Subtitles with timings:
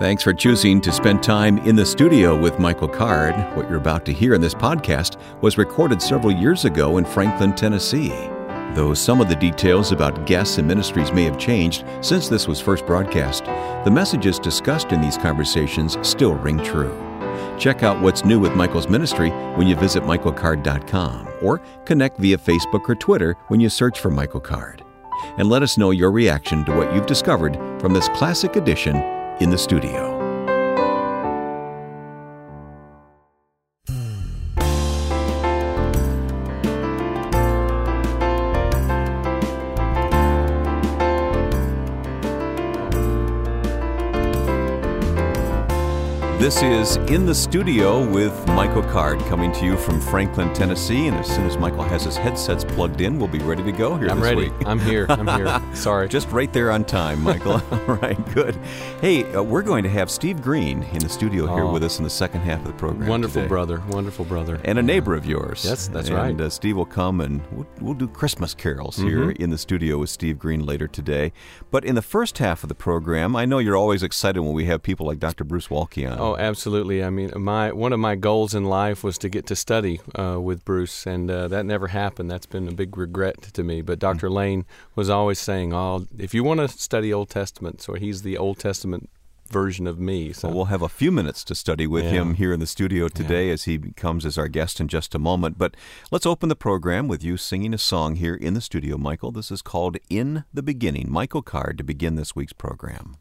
[0.00, 3.36] Thanks for choosing to spend time in the studio with Michael Card.
[3.56, 7.54] What you're about to hear in this podcast was recorded several years ago in Franklin,
[7.54, 8.08] Tennessee.
[8.74, 12.60] Though some of the details about guests and ministries may have changed since this was
[12.60, 13.44] first broadcast,
[13.84, 16.98] the messages discussed in these conversations still ring true.
[17.56, 22.88] Check out what's new with Michael's ministry when you visit michaelcard.com or connect via Facebook
[22.88, 24.82] or Twitter when you search for Michael Card.
[25.38, 28.96] And let us know your reaction to what you've discovered from this classic edition
[29.40, 30.13] in the studio.
[46.44, 51.06] This is In the Studio with Michael Card coming to you from Franklin, Tennessee.
[51.06, 53.96] And as soon as Michael has his headsets plugged in, we'll be ready to go
[53.96, 54.50] here I'm this ready.
[54.50, 54.52] week.
[54.66, 55.06] I'm here.
[55.08, 55.62] I'm here.
[55.74, 56.06] Sorry.
[56.06, 57.62] Just right there on time, Michael.
[57.70, 58.56] All right, good.
[59.00, 61.72] Hey, uh, we're going to have Steve Green in the studio here Oh.
[61.72, 63.08] with us in the second half of the program.
[63.08, 63.48] wonderful today.
[63.48, 63.82] brother.
[63.88, 64.60] Wonderful brother.
[64.66, 65.64] And a neighbor of yours.
[65.64, 66.38] Yes, that's and, right.
[66.38, 69.42] uh, Steve will come and we'll, we'll do Christmas carols here Mm-hmm.
[69.42, 71.32] in the studio with Steve Green later today.
[71.70, 74.66] But in the first half of the program, I know you're always excited when we
[74.66, 75.44] have people like Dr.
[75.44, 76.18] Bruce Waltke on.
[76.20, 77.02] Oh, absolutely.
[77.04, 80.38] I mean, my one of my goals in life was to get to study uh,
[80.40, 82.30] with Bruce, and uh, that never happened.
[82.30, 83.82] That's been a big regret to me.
[83.82, 84.30] But Dr.
[84.30, 88.36] Lane was always saying, "Oh, if you want to study Old Testament, so he's the
[88.38, 89.08] Old Testament
[89.50, 92.10] version of me." So Well, we'll have a few minutes to study with Yeah.
[92.12, 95.18] him here in the studio today as he comes as our guest in just a
[95.18, 95.58] moment.
[95.58, 95.76] But
[96.10, 99.32] let's open the program with you singing a song here in the studio, Michael.
[99.32, 101.10] This is called In the Beginning.
[101.10, 103.16] Michael Card to begin this week's program.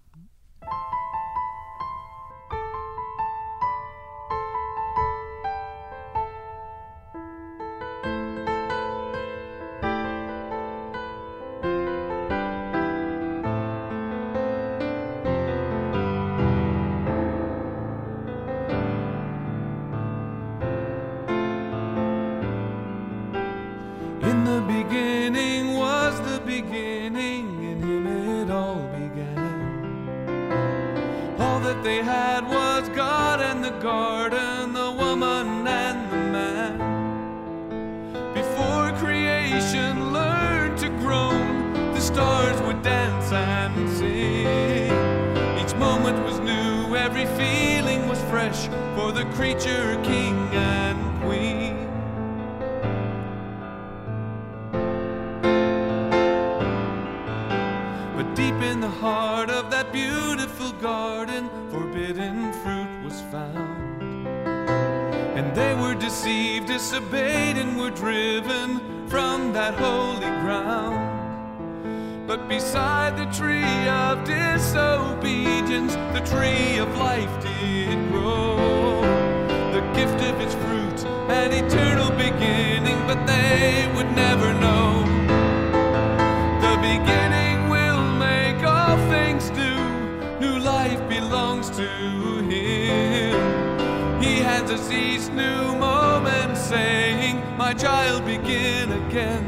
[95.03, 99.45] Each new moment, saying, My child, begin again.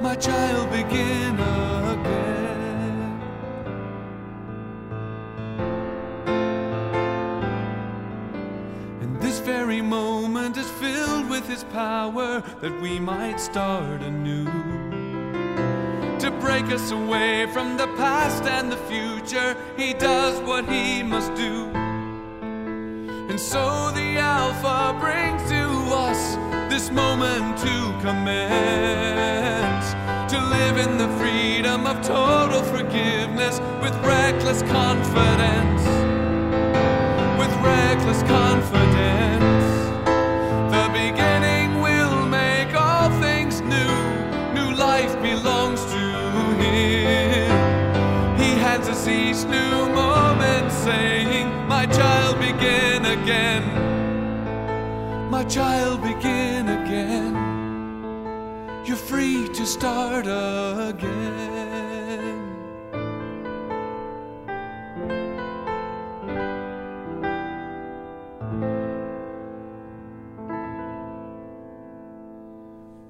[0.00, 3.20] My child, begin again.
[9.02, 14.46] And this very moment is filled with His power that we might start anew
[16.20, 19.56] to break us away from the past and the future.
[19.76, 21.87] He does what he must do.
[23.38, 25.62] And so the Alpha brings to
[25.94, 26.34] us
[26.68, 29.92] this moment to commence.
[30.32, 35.84] To live in the freedom of total forgiveness with reckless confidence.
[37.38, 39.70] With reckless confidence.
[40.74, 43.94] The beginning will make all things new.
[44.52, 46.04] New life belongs to
[46.58, 48.36] Him.
[48.36, 52.17] He hands us each new moment, saying, My child,
[53.28, 53.64] again.
[55.30, 57.34] My child, begin again.
[58.86, 61.57] You're free to start again.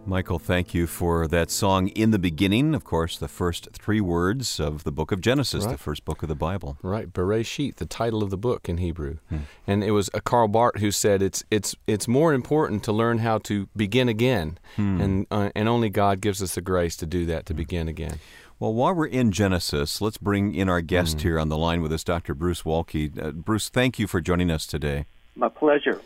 [0.08, 2.75] Michael, thank you for that song in the beginning.
[2.75, 5.72] Of course, the first three words of the book of Genesis, Right.
[5.72, 6.78] the first book of the Bible.
[6.82, 9.40] Right, Bereshit, the title of the book in Hebrew, hmm.
[9.66, 13.19] and it was a Karl Barth who said it's it's it's more important to learn
[13.19, 14.99] how to begin again, hmm.
[14.99, 17.58] and uh, and only God gives us the grace to do that to hmm.
[17.58, 18.19] begin again.
[18.58, 21.93] Well, while we're in Genesis, let's bring in our guest here on the line with
[21.93, 22.34] us, Dr.
[22.34, 23.22] Bruce Waltke.
[23.22, 25.05] Uh, Bruce, thank you for joining us today.
[25.37, 26.00] My pleasure.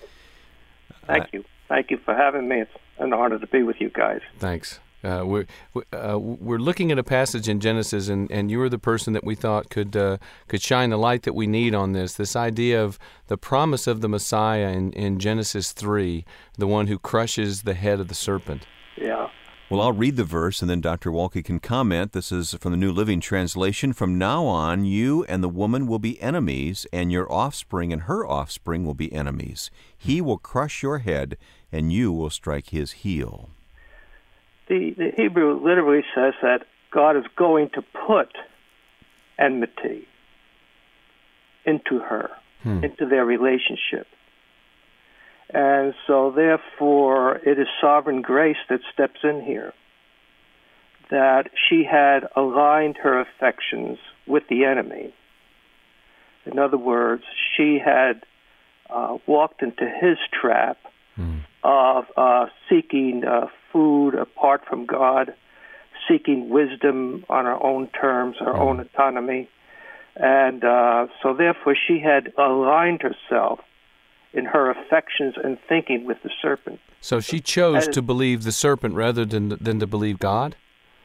[0.90, 1.44] Uh, thank you.
[1.68, 2.62] Thank you for having me.
[2.62, 4.20] It's an honor to be with you guys.
[4.38, 4.80] Thanks.
[5.04, 8.68] Uh, we're we- uh, we're looking at a passage in Genesis, and, and you were
[8.68, 10.16] the person that we thought could uh,
[10.46, 12.14] could shine the light that we need on this.
[12.14, 16.24] This idea of the promise of the Messiah in, in Genesis three,
[16.56, 18.64] the one who crushes the head of the serpent.
[18.96, 19.28] Yeah.
[19.70, 21.10] Well, I'll read the verse and then Dr.
[21.10, 22.12] Waltke can comment.
[22.12, 23.92] This is from the New Living Translation.
[23.92, 28.26] From now on, you and the woman will be enemies, and your offspring and her
[28.26, 29.70] offspring will be enemies.
[29.96, 31.38] He will crush your head,
[31.70, 33.48] and you will strike his heel.
[34.68, 38.28] The, the Hebrew literally says that God is going to put
[39.38, 40.06] enmity
[41.64, 42.30] into her,
[42.62, 42.84] hmm.
[42.84, 44.06] into their relationship.
[45.52, 49.74] And so, therefore, it is sovereign grace that steps in here.
[51.10, 55.12] That she had aligned her affections with the enemy.
[56.46, 57.22] In other words,
[57.54, 58.22] she had
[58.88, 60.78] uh, walked into his trap
[61.62, 65.34] of uh, seeking uh, food apart from God,
[66.08, 69.48] seeking wisdom on her own terms, her own autonomy.
[70.16, 73.60] And uh, so, therefore, she had aligned herself
[74.34, 76.80] in her affections and thinking with the serpent.
[77.00, 80.56] So she chose to believe the serpent rather than than to believe God.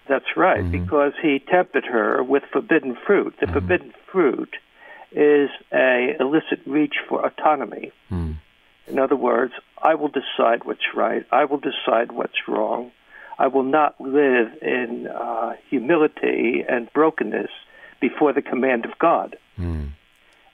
[0.07, 0.83] That's right, mm-hmm.
[0.83, 3.35] because he tempted her with forbidden fruit.
[3.39, 3.53] The mm-hmm.
[3.53, 4.55] forbidden fruit
[5.11, 7.91] is a illicit reach for autonomy.
[8.09, 8.33] Hmm.
[8.87, 11.25] In other words, I will decide what's right.
[11.31, 12.91] I will decide what's wrong.
[13.37, 17.51] I will not live in uh, humility and brokenness
[17.99, 19.37] before the command of God.
[19.55, 19.87] Hmm.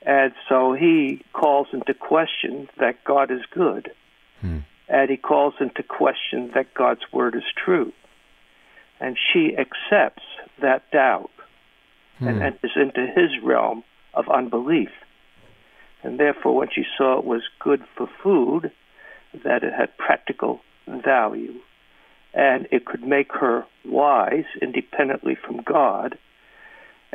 [0.06, 3.92] And so he calls into question that God is good.
[4.42, 4.60] Hmm.
[4.90, 7.94] And he calls into question that God's word is true.
[9.00, 10.24] And she accepts
[10.62, 11.32] that doubt
[12.20, 12.42] and hmm.
[12.42, 13.84] enters into his realm
[14.14, 14.90] of unbelief.
[16.04, 18.72] And therefore, when she saw it was good for food,
[19.44, 21.56] that it had practical value,
[22.34, 26.18] and it could make her wise independently from God,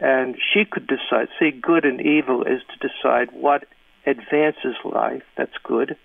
[0.00, 1.28] and she could decide.
[1.38, 3.64] See, good and evil is to decide what
[4.06, 5.96] advances life, that's good,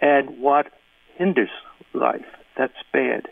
[0.00, 0.66] and what
[1.16, 1.50] hinders
[1.94, 2.24] life,
[2.56, 3.28] that's bad.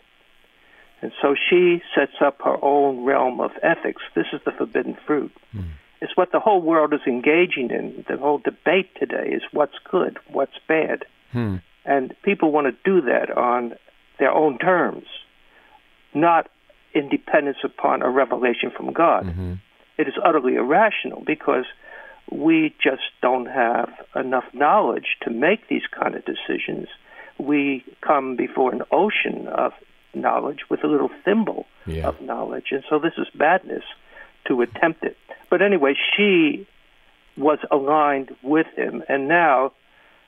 [1.01, 4.03] And so she sets up her own realm of ethics.
[4.15, 5.31] This is the forbidden fruit.
[5.51, 5.71] Hmm.
[5.99, 8.05] It's what the whole world is engaging in.
[8.07, 11.05] The whole debate today is what's good, what's bad.
[11.31, 11.57] Hmm.
[11.85, 13.73] And people want to do that on
[14.19, 15.05] their own terms,
[16.13, 16.49] not
[16.93, 19.25] in dependence upon a revelation from God.
[19.25, 19.53] Mm-hmm.
[20.01, 21.65] It is utterly irrational because
[22.31, 26.87] we just don't have enough knowledge to make these kind of decisions.
[27.37, 29.73] We come before an ocean of
[30.15, 32.07] knowledge with a little thimble Yeah.
[32.07, 32.71] of knowledge.
[32.71, 33.83] And so this is madness
[34.45, 35.17] to attempt it.
[35.51, 36.65] But anyway, she
[37.37, 39.03] was aligned with him.
[39.07, 39.73] And now,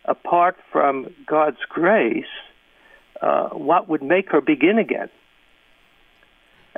[0.05, 2.33] apart from God's grace,
[3.21, 5.09] uh, what would make her begin again?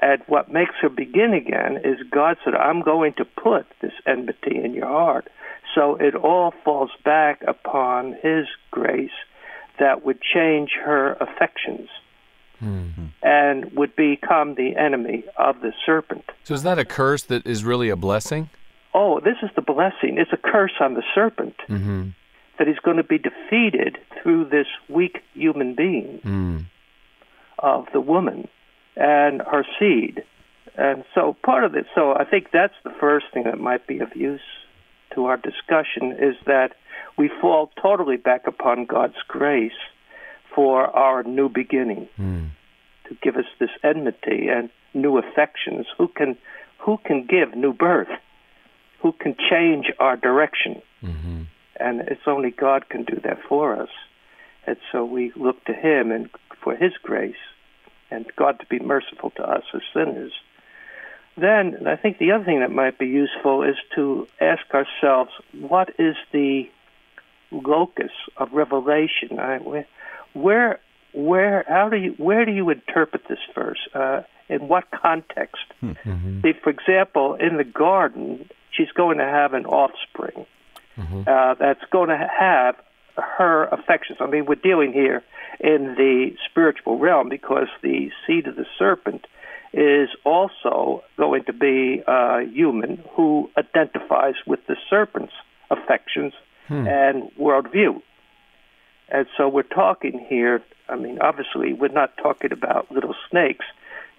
[0.01, 4.57] And what makes her begin again is God said, I'm going to put this enmity
[4.63, 5.27] in your heart.
[5.73, 9.09] So it all falls back upon His grace
[9.79, 11.89] that would change her affections
[13.21, 16.23] and would become the enemy of the serpent.
[16.43, 18.49] So is that a curse that is really a blessing?
[18.93, 20.17] Oh, this is the blessing.
[20.17, 22.09] It's a curse on the serpent Mm-hmm.
[22.57, 26.65] that he's going to be defeated through this weak human being Mm.
[27.59, 28.47] of the woman
[28.95, 30.23] and her seed.
[30.77, 33.99] And so part of it, so I think that's the first thing that might be
[33.99, 34.41] of use
[35.13, 36.71] to our discussion is that
[37.17, 39.71] we fall totally back upon God's grace
[40.53, 42.45] for our new beginning hmm.
[43.07, 45.85] to give us this enmity and new affections.
[45.97, 46.37] Who can
[46.79, 48.09] who can give new birth?
[49.01, 50.81] Who can change our direction?
[51.03, 51.43] Mm-hmm.
[51.79, 53.89] And it's only God can do that for us.
[54.67, 56.29] And so we look to Him and
[56.63, 57.35] for His grace
[58.11, 60.31] and God to be merciful to us as sinners.
[61.37, 65.89] Then I think the other thing that might be useful is to ask ourselves what
[65.99, 66.69] is the
[67.51, 69.39] locus of revelation?
[69.39, 69.85] I,
[70.33, 70.79] where,
[71.13, 73.79] where, how do you, where do you interpret this verse?
[73.93, 75.65] Uh, in what context?
[76.41, 80.45] See, for example, in the garden, she's going to have an offspring
[81.27, 82.75] uh, that's going to have
[83.17, 84.19] her affections.
[84.21, 85.23] I mean, we're dealing here
[85.59, 89.25] in the spiritual realm because the seed of the serpent
[89.73, 95.33] is also going to be a human who identifies with the serpent's
[95.69, 96.33] affections
[96.67, 96.87] hmm.
[96.87, 98.01] and worldview.
[99.09, 103.65] And so we're talking here, I mean, obviously, we're not talking about little snakes.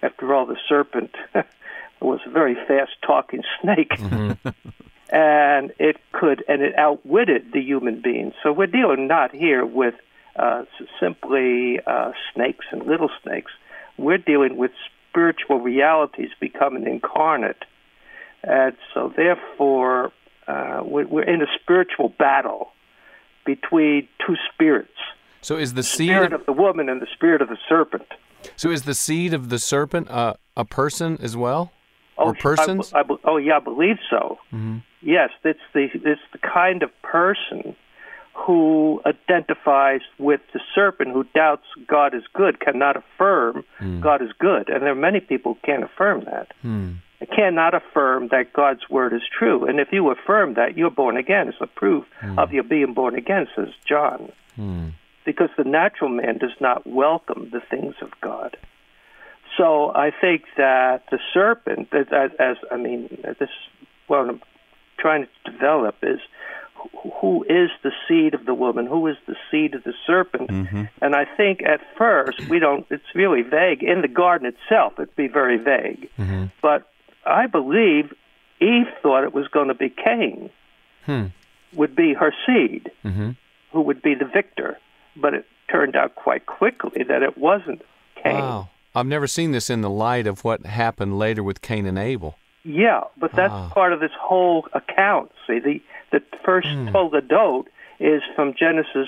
[0.01, 1.11] After all, the serpent
[2.01, 3.89] was a very fast talking snake.
[3.89, 4.49] Mm-hmm.
[5.09, 8.33] and it could, and it outwitted the human being.
[8.43, 9.95] So we're dealing not here with
[10.37, 10.63] uh,
[10.99, 13.51] simply uh, snakes and little snakes.
[13.97, 14.71] We're dealing with
[15.09, 17.63] spiritual realities becoming incarnate.
[18.43, 20.11] And so, therefore,
[20.47, 22.69] uh, we're in a spiritual battle
[23.45, 24.91] between two spirits.
[25.41, 27.57] So, is the, the seed spirit of, of the woman and the spirit of the
[27.67, 28.07] serpent?
[28.55, 31.71] So, is the seed of the serpent uh, a person as well,
[32.17, 32.93] oh, or persons?
[32.93, 34.37] I, I, oh, yeah, I believe so.
[34.53, 34.77] Mm-hmm.
[35.07, 37.77] Yes, it's the it's the kind of person
[38.33, 44.01] who identifies with the serpent who doubts God is good cannot affirm mm.
[44.01, 44.67] God is good.
[44.67, 46.51] And there are many people who can't affirm that.
[46.61, 46.97] Mm.
[47.21, 49.65] They cannot affirm that God's word is true.
[49.65, 51.47] And if you affirm that, you're born again.
[51.47, 52.37] It's a proof mm.
[52.37, 54.29] of your being born again, says John.
[54.57, 54.89] Hmm.
[55.25, 58.57] Because the natural man does not welcome the things of God.
[59.57, 62.07] So I think that the serpent, as,
[62.39, 63.07] as I mean,
[63.39, 63.49] this
[64.09, 64.41] I'm
[64.97, 66.19] trying to develop is
[67.21, 70.49] who is the seed of the woman, who is the seed of the serpent.
[70.49, 70.83] Mm-hmm.
[71.01, 72.85] And I think at first we don't.
[72.89, 74.93] It's really vague in the garden itself.
[74.97, 76.45] It'd be very vague, mm-hmm.
[76.61, 76.89] but
[77.25, 78.13] I believe
[78.61, 80.49] Eve thought it was going to be Cain,
[81.05, 81.25] hmm.
[81.73, 83.31] would be her seed, mm-hmm.
[83.71, 84.77] who would be the victor.
[85.15, 87.81] But it turned out quite quickly that it wasn't
[88.23, 88.35] Cain.
[88.35, 88.69] Wow.
[88.95, 92.37] I've never seen this in the light of what happened later with Cain and Abel.
[92.67, 93.69] Yeah, but that's ah.
[93.73, 95.31] part of this whole account.
[95.47, 95.81] See, the
[96.11, 96.91] the first mm.
[96.91, 97.65] Toledot
[97.99, 99.07] is from Genesis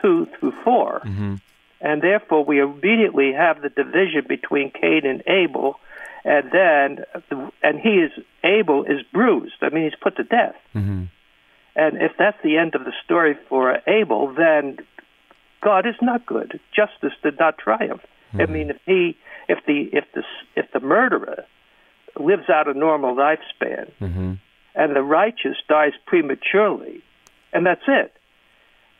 [0.00, 1.34] two through 4 mm-hmm.
[1.80, 5.80] and therefore we immediately have the division between Cain and Abel,
[6.24, 7.04] and then
[7.62, 8.12] and he is
[8.44, 9.56] Abel is bruised.
[9.62, 10.56] I mean, he's put to death.
[10.74, 11.04] Mm-hmm.
[11.76, 14.78] And if that's the end of the story for Abel, then
[15.62, 16.60] God is not good.
[16.74, 18.02] Justice did not triumph.
[18.32, 18.40] Mm-hmm.
[18.40, 19.16] I mean, if he,
[19.48, 20.22] if the, if the,
[20.56, 21.46] if the murderer
[22.18, 24.34] lives out a normal lifespan, mm-hmm.
[24.74, 27.02] and the righteous dies prematurely,
[27.52, 28.12] and that's it.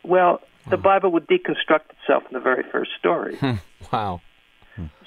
[0.02, 0.82] Well, the hmm.
[0.82, 3.36] Bible would deconstruct itself in the very first story.
[3.36, 3.54] Hmm.
[3.92, 4.20] wow.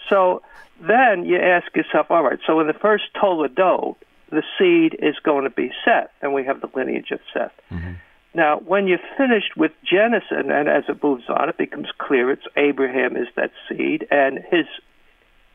[0.10, 0.42] So
[0.82, 3.96] then you ask yourself, all right, so in the first Toledot,
[4.30, 7.52] the seed is going to be Seth, and we have the lineage of Seth.
[7.72, 7.94] Mm-hmm.
[8.34, 12.32] Now, when you're finished with Genesis, and, and as it moves on, it becomes clear
[12.32, 14.66] it's Abraham is that seed, and his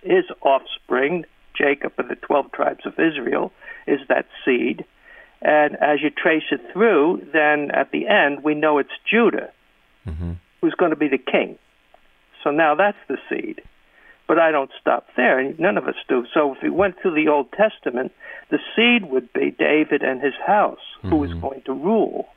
[0.02, 1.24] his offspring,
[1.58, 3.52] Jacob and the 12 tribes of Israel
[3.86, 4.84] is that seed.
[5.42, 9.52] And as you trace it through, then at the end, we know it's Judah
[10.06, 10.32] mm-hmm.
[10.60, 11.58] who's going to be the king.
[12.42, 13.62] So now that's the seed.
[14.26, 15.38] But I don't stop there.
[15.38, 16.26] and None of us do.
[16.34, 18.12] So if we went through the Old Testament,
[18.50, 21.10] the seed would be David and his house, mm-hmm.
[21.10, 21.40] who is mm-hmm.
[21.40, 22.28] going to rule.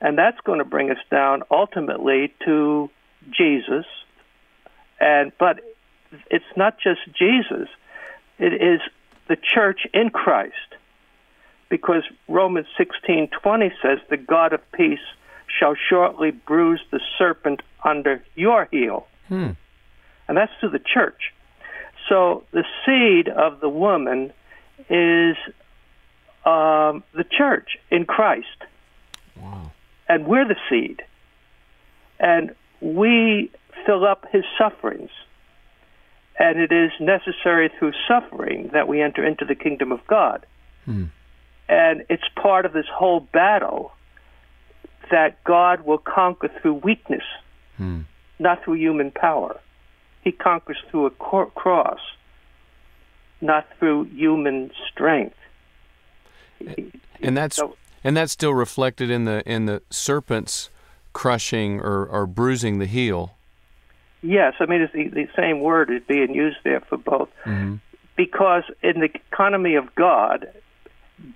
[0.00, 2.90] And that's going to bring us down ultimately to
[3.30, 3.86] Jesus.
[5.00, 5.60] And but
[6.30, 7.68] it's not just Jesus
[8.38, 8.80] it is
[9.28, 10.54] the church in Christ.
[11.68, 15.04] Because Romans 16:20 says, "The God of peace
[15.46, 19.50] shall shortly bruise the serpent under your heel." Hmm.
[20.28, 21.32] And that's to the church.
[22.08, 24.32] So the seed of the woman
[24.88, 25.36] is
[26.44, 28.64] um, the church in Christ.
[29.36, 29.72] Wow.
[30.08, 31.02] And we're the seed.
[32.20, 33.50] And we
[33.84, 35.10] fill up his sufferings.
[36.38, 40.44] And it is necessary through suffering that we enter into the kingdom of God.
[40.84, 41.04] Hmm.
[41.68, 43.92] And it's part of this whole battle
[45.10, 47.22] that God will conquer through weakness,
[47.76, 48.00] hmm.
[48.38, 49.58] not through human power.
[50.22, 52.00] He conquers through a cross,
[53.40, 55.36] not through human strength.
[57.20, 60.70] And that's so, and that's still reflected in the in the serpent's
[61.12, 63.35] crushing or, or bruising the heel
[64.22, 67.76] Yes, I mean it's the, the same word is being used there for both, mm-hmm.
[68.16, 70.48] because in the economy of God,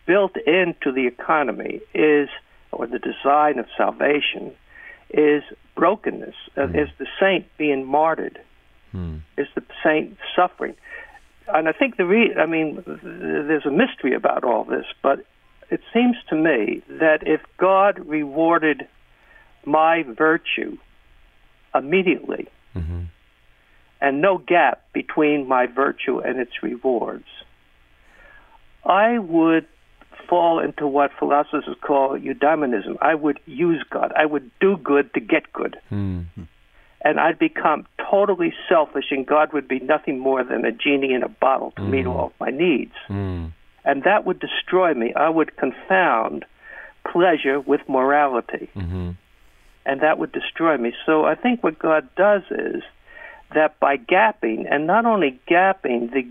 [0.07, 2.29] built into the economy is,
[2.73, 4.53] or the design of salvation,
[5.11, 5.43] is
[5.75, 6.35] brokenness.
[6.57, 6.79] Uh, mm-hmm.
[6.79, 8.41] is the saint being martyred?
[8.95, 9.19] Mm-hmm.
[9.41, 10.75] Is the saint suffering?
[11.49, 15.25] And I think the re- I mean, there's a mystery about all this, but
[15.71, 18.87] it seems to me that if God rewarded
[19.65, 20.79] my virtue
[21.75, 23.03] immediately mm-hmm.
[24.01, 27.27] and no gap between my virtue and its rewards,
[28.85, 29.67] I would
[30.29, 32.97] fall into what philosophers call eudaimonism.
[33.01, 34.13] I would use God.
[34.17, 35.77] I would do good to get good.
[35.91, 36.43] Mm-hmm.
[37.03, 41.23] And I'd become totally selfish, and God would be nothing more than a genie in
[41.23, 41.91] a bottle to mm.
[41.91, 42.93] meet all of my needs.
[43.09, 43.53] Mm.
[43.87, 45.15] And that would destroy me.
[45.15, 46.45] I would confound
[47.11, 48.69] pleasure with morality.
[48.77, 49.13] Mm-hmm.
[49.87, 50.93] And that would destroy me.
[51.07, 52.83] So I think what God does is
[53.55, 56.27] that by gapping, and not only gapping the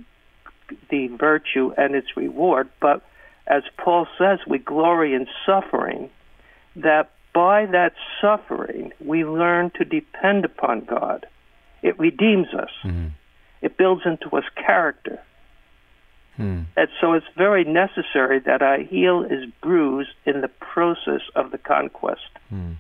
[0.92, 3.02] the virtue and its reward, but
[3.48, 6.12] as Paul says, we glory in suffering,
[6.76, 11.26] that by that suffering we learn to depend upon God.
[11.82, 12.70] It redeems us.
[12.84, 13.08] Mm-hmm.
[13.62, 15.20] It builds into us character.
[16.38, 16.66] Mm.
[16.78, 21.58] And so it's very necessary that our heel is bruised in the process of the
[21.58, 22.22] conquest.
[22.54, 22.78] Mm.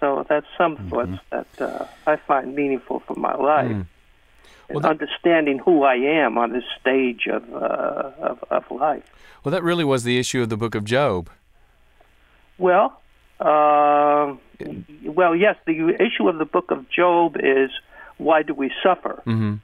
[0.00, 0.88] So that's some mm-hmm.
[0.88, 3.70] thoughts that uh, I find meaningful for my life.
[3.70, 3.86] Mm.
[4.70, 9.04] Well, that, understanding who I am on this stage of, uh, of, of life.
[9.42, 11.30] Well, that really was the issue of the book of Job.
[12.58, 13.00] Well,
[13.40, 14.34] uh,
[15.04, 15.56] well, yes.
[15.66, 17.70] The issue of the book of Job is
[18.18, 19.22] why do we suffer?
[19.26, 19.54] Mm-hmm.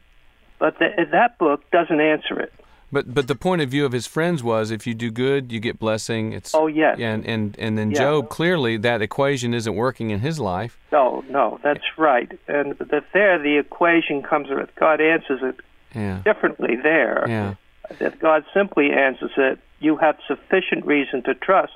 [0.59, 2.53] But the, that book doesn't answer it.
[2.95, 5.59] But but the point of view of his friends was if you do good, you
[5.59, 6.33] get blessing.
[6.33, 7.99] It's oh yes, and and and then yeah.
[7.99, 10.79] Job clearly that equation isn't working in his life.
[10.93, 12.31] No, no, that's right.
[12.47, 15.57] And that there the equation comes with God answers it
[15.93, 16.23] yeah.
[16.25, 17.25] differently there.
[17.27, 17.55] Yeah.
[17.99, 19.59] That God simply answers it.
[19.81, 21.73] You have sufficient reason to trust.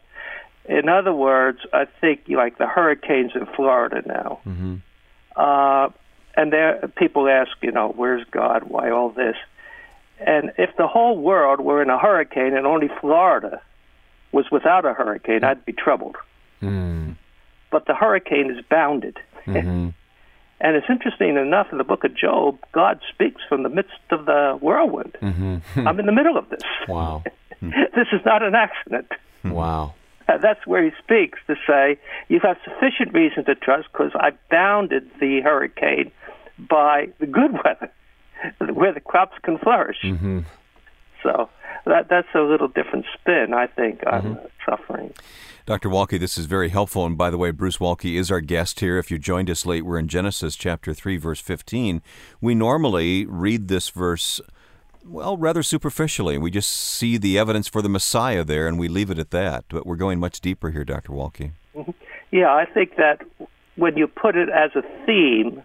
[0.66, 4.38] In other words, I think like the hurricanes in Florida now.
[4.46, 4.76] Mm-hmm.
[5.34, 5.88] Uh,
[6.36, 8.62] and there, people ask, you know, where's God?
[8.62, 9.36] Why all this?
[10.20, 13.60] And if the whole world were in a hurricane and only Florida
[14.32, 16.16] was without a hurricane, I'd be troubled.
[16.60, 17.16] Mm.
[17.70, 19.18] But the hurricane is bounded.
[19.46, 19.88] Mm-hmm.
[20.60, 24.26] and it's interesting enough in the book of Job, God speaks from the midst of
[24.26, 25.16] the whirlwind.
[25.22, 25.86] Mm-hmm.
[25.88, 26.62] I'm in the middle of this.
[26.88, 27.22] Wow.
[27.60, 29.10] this is not an accident.
[29.44, 29.94] Wow.
[30.28, 31.98] Uh, that's where he speaks to say,
[32.28, 36.10] You have got sufficient reason to trust because I bounded the hurricane
[36.58, 37.90] by the good weather
[38.72, 39.98] where the crops can flourish.
[40.02, 40.40] Mm-hmm.
[41.22, 41.48] So
[41.86, 44.46] that that's a little different spin, I think, on mm-hmm.
[44.64, 45.12] suffering.
[45.66, 45.90] Dr.
[45.90, 47.04] Waltke, this is very helpful.
[47.04, 48.96] And by the way, Bruce Waltke is our guest here.
[48.96, 52.00] If you joined us late, we're in Genesis chapter 3, verse 15.
[52.40, 54.40] We normally read this verse,
[55.04, 56.38] well, rather superficially.
[56.38, 59.66] We just see the evidence for the Messiah there and we leave it at that.
[59.68, 61.12] But we're going much deeper here, Dr.
[61.12, 61.52] Waltke.
[61.76, 61.90] Mm-hmm.
[62.30, 63.20] Yeah, I think that
[63.76, 65.62] when you put it as a theme,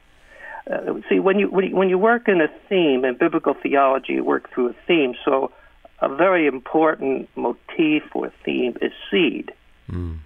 [0.70, 4.14] uh, see, when you, when you when you work in a theme in biblical theology,
[4.14, 5.14] you work through a theme.
[5.26, 5.52] So,
[6.02, 9.52] a very important motif or theme is seed,
[9.90, 10.20] mm.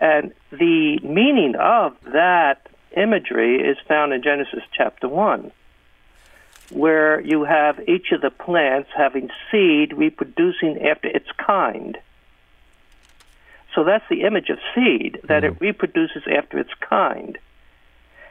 [0.00, 5.52] and the meaning of that imagery is found in Genesis chapter one,
[6.70, 11.98] where you have each of the plants having seed reproducing after its kind.
[13.76, 15.52] So that's the image of seed that mm.
[15.52, 17.38] it reproduces after its kind.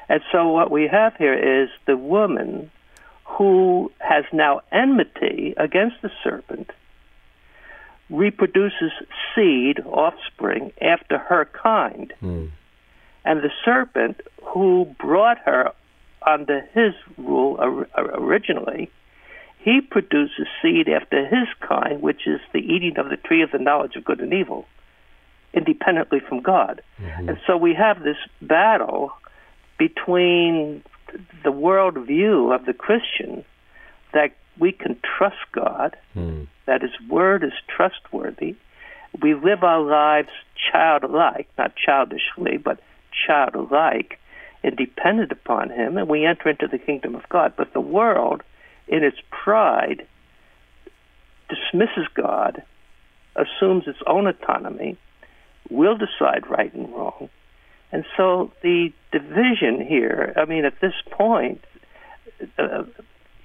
[0.10, 2.72] And so what we have here is the woman
[3.26, 6.72] who has now enmity against the serpent
[8.10, 8.92] reproduces
[9.36, 12.14] seed, offspring, after her kind.
[12.22, 12.52] Mm.
[13.26, 15.74] And the serpent who brought her
[16.26, 18.90] under his rule originally,
[19.60, 23.60] he produces seed after his kind, which is the eating of the tree of the
[23.60, 24.66] knowledge of good and evil,
[25.54, 26.82] independently from God.
[27.02, 27.30] Mm-hmm.
[27.30, 29.12] And so we have this battle
[29.78, 30.84] between
[31.44, 33.46] the worldview of the Christian
[34.14, 36.48] that we can trust God, mm.
[36.66, 38.56] that His Word is trustworthy.
[39.22, 40.30] We live our lives
[40.72, 42.80] childlike, not childishly, but
[43.26, 44.20] childlike,
[44.64, 47.54] and dependent upon Him, and we enter into the kingdom of God.
[47.56, 48.44] But the world,
[48.88, 50.06] in its pride,
[51.50, 52.64] dismisses God,
[53.36, 54.98] assumes its own autonomy,
[55.70, 57.30] will decide right and wrong,
[57.92, 61.64] and so the division here, I mean, at this point,
[62.58, 62.84] uh,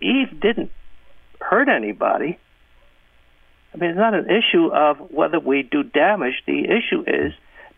[0.01, 0.71] Eve didn't
[1.41, 2.39] hurt anybody.
[3.73, 6.43] I mean, it's not an issue of whether we do damage.
[6.47, 7.33] The issue is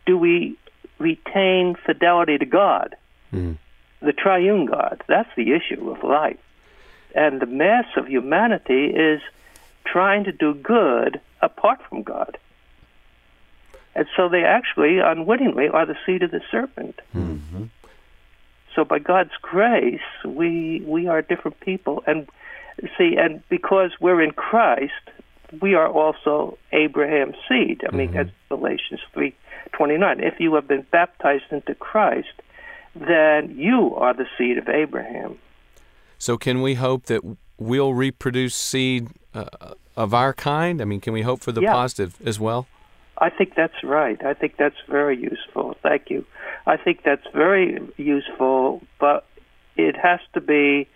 [0.06, 0.56] do we
[0.98, 2.96] retain fidelity to God,
[3.32, 3.58] mm.
[4.00, 5.02] the triune God?
[5.06, 6.38] That's the issue of life.
[7.14, 9.20] And the mass of humanity is
[9.84, 12.38] trying to do good apart from God.
[13.94, 17.00] And so they actually, unwittingly, are the seed of the serpent.
[17.14, 17.64] Mm-hmm.
[18.74, 22.28] So by God's grace, we we are different people, and
[22.98, 24.92] see, and because we're in Christ,
[25.60, 27.82] we are also Abraham's seed.
[27.88, 28.16] I mean, mm-hmm.
[28.16, 29.34] that's Galatians three
[29.72, 30.18] twenty nine.
[30.20, 32.34] If you have been baptized into Christ,
[32.96, 35.38] then you are the seed of Abraham.
[36.18, 37.22] So, can we hope that
[37.58, 40.80] we'll reproduce seed uh, of our kind?
[40.80, 41.72] I mean, can we hope for the yeah.
[41.72, 42.66] positive as well?
[43.18, 44.22] I think that's right.
[44.24, 45.76] I think that's very useful.
[45.82, 46.24] Thank you.
[46.66, 49.26] I think that's very useful, but
[49.76, 50.88] it has to be.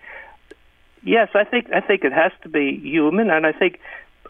[1.04, 3.80] Yes, I think I think it has to be human, and I think.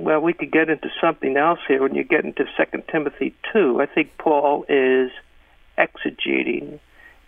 [0.01, 3.81] Well, we could get into something else here when you get into Second Timothy two.
[3.81, 5.11] I think Paul is
[5.77, 6.79] exegeting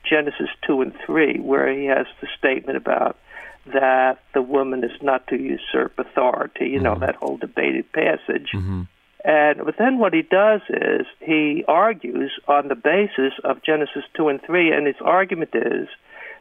[0.09, 3.18] Genesis two and three, where he has the statement about
[3.66, 6.68] that the woman is not to usurp authority.
[6.68, 7.07] You know mm-hmm.
[7.07, 8.51] that whole debated passage.
[8.55, 8.83] Mm-hmm.
[9.24, 14.28] And but then what he does is he argues on the basis of Genesis two
[14.28, 15.88] and three, and his argument is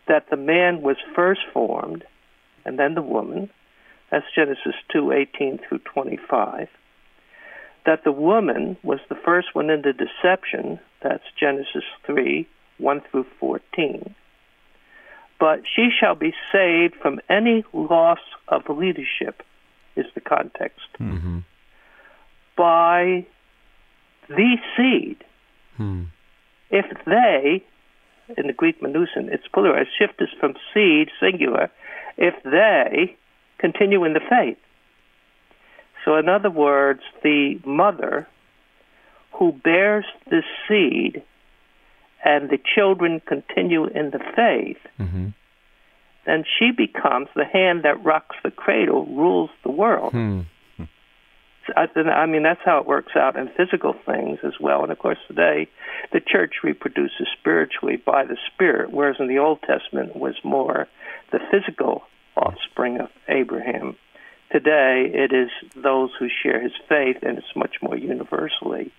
[0.08, 2.04] that the man was first formed,
[2.65, 3.50] and then the woman.
[4.12, 6.70] That's Genesis two eighteen through twenty five.
[7.86, 10.80] That the woman was the first one into deception.
[11.04, 14.15] That's Genesis three one through fourteen.
[15.38, 19.44] But she shall be saved from any loss of leadership.
[19.96, 20.88] Is the context.
[20.98, 21.39] Mm-hmm
[22.60, 23.26] by
[24.28, 25.24] the seed.
[25.78, 26.04] Hmm.
[26.69, 27.63] If they,
[28.38, 31.72] in the Greek menusin, it's plural, shift is from seed, singular,
[32.17, 33.15] if they
[33.60, 34.58] continue in the faith.
[36.04, 38.28] So, in other words, the mother
[39.32, 41.24] who bears the seed
[42.26, 45.28] and the children continue in the faith, mm-hmm.
[46.26, 50.12] then she becomes the hand that rocks the cradle, rules the world.
[50.12, 50.41] Hmm.
[51.76, 54.84] I mean, that's how it works out in physical things as well.
[54.84, 55.68] And of course, today,
[56.12, 60.88] the church reproduces spiritually by the Spirit, whereas in the Old Testament was more
[61.32, 62.04] the physical
[62.36, 63.96] offspring of Abraham.
[64.52, 68.92] Today, it is those who share his faith, and it's much more universally.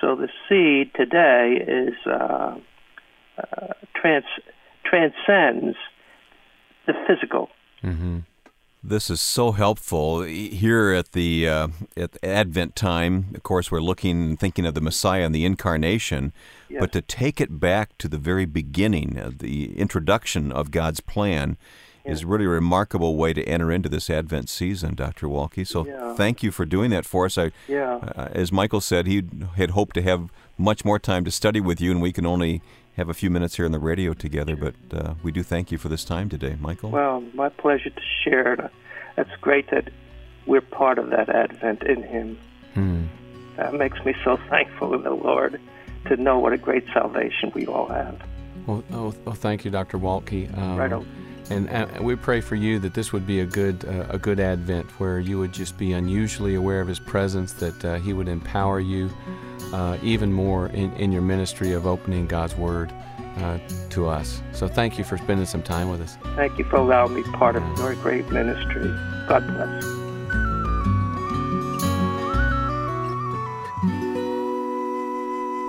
[0.00, 2.56] So the seed today is uh,
[3.38, 4.24] uh, trans-
[4.84, 5.76] transcends
[6.86, 7.48] the physical.
[7.82, 8.18] Mm-hmm.
[8.82, 13.32] This is so helpful here at the uh, at Advent time.
[13.34, 16.32] Of course, we're looking and thinking of the Messiah and the incarnation,
[16.68, 16.78] yes.
[16.78, 21.56] but to take it back to the very beginning, of the introduction of God's plan,
[22.06, 22.18] yes.
[22.18, 25.26] is really a remarkable way to enter into this Advent season, Dr.
[25.26, 25.66] Waltke.
[25.66, 26.14] So, yeah.
[26.14, 27.36] thank you for doing that for us.
[27.36, 27.96] I, yeah.
[27.96, 29.24] Uh, as Michael said, he
[29.56, 32.62] had hoped to have much more time to study with you, and we can only
[32.98, 35.78] have a few minutes here on the radio together, but uh, we do thank you
[35.78, 36.90] for this time today, Michael.
[36.90, 38.70] Well, my pleasure to share.
[39.16, 39.90] It's great that
[40.46, 42.38] we're part of that Advent in Him.
[42.74, 43.04] Hmm.
[43.56, 45.60] That makes me so thankful in the Lord
[46.06, 48.20] to know what a great salvation we all have.
[48.66, 49.98] Well, oh, well thank you, Dr.
[49.98, 50.56] Waltke.
[50.58, 51.06] Um, right on.
[51.50, 54.38] And, and, we pray for you that this would be a good uh, a good
[54.38, 58.28] Advent where you would just be unusually aware of His presence, that uh, He would
[58.28, 59.08] empower you
[59.72, 62.92] uh, even more in, in your ministry of opening God's Word
[63.38, 63.58] uh,
[63.90, 64.42] to us.
[64.52, 66.16] So thank you for spending some time with us.
[66.36, 68.88] Thank you for allowing me part of your great ministry.
[69.28, 69.84] God bless.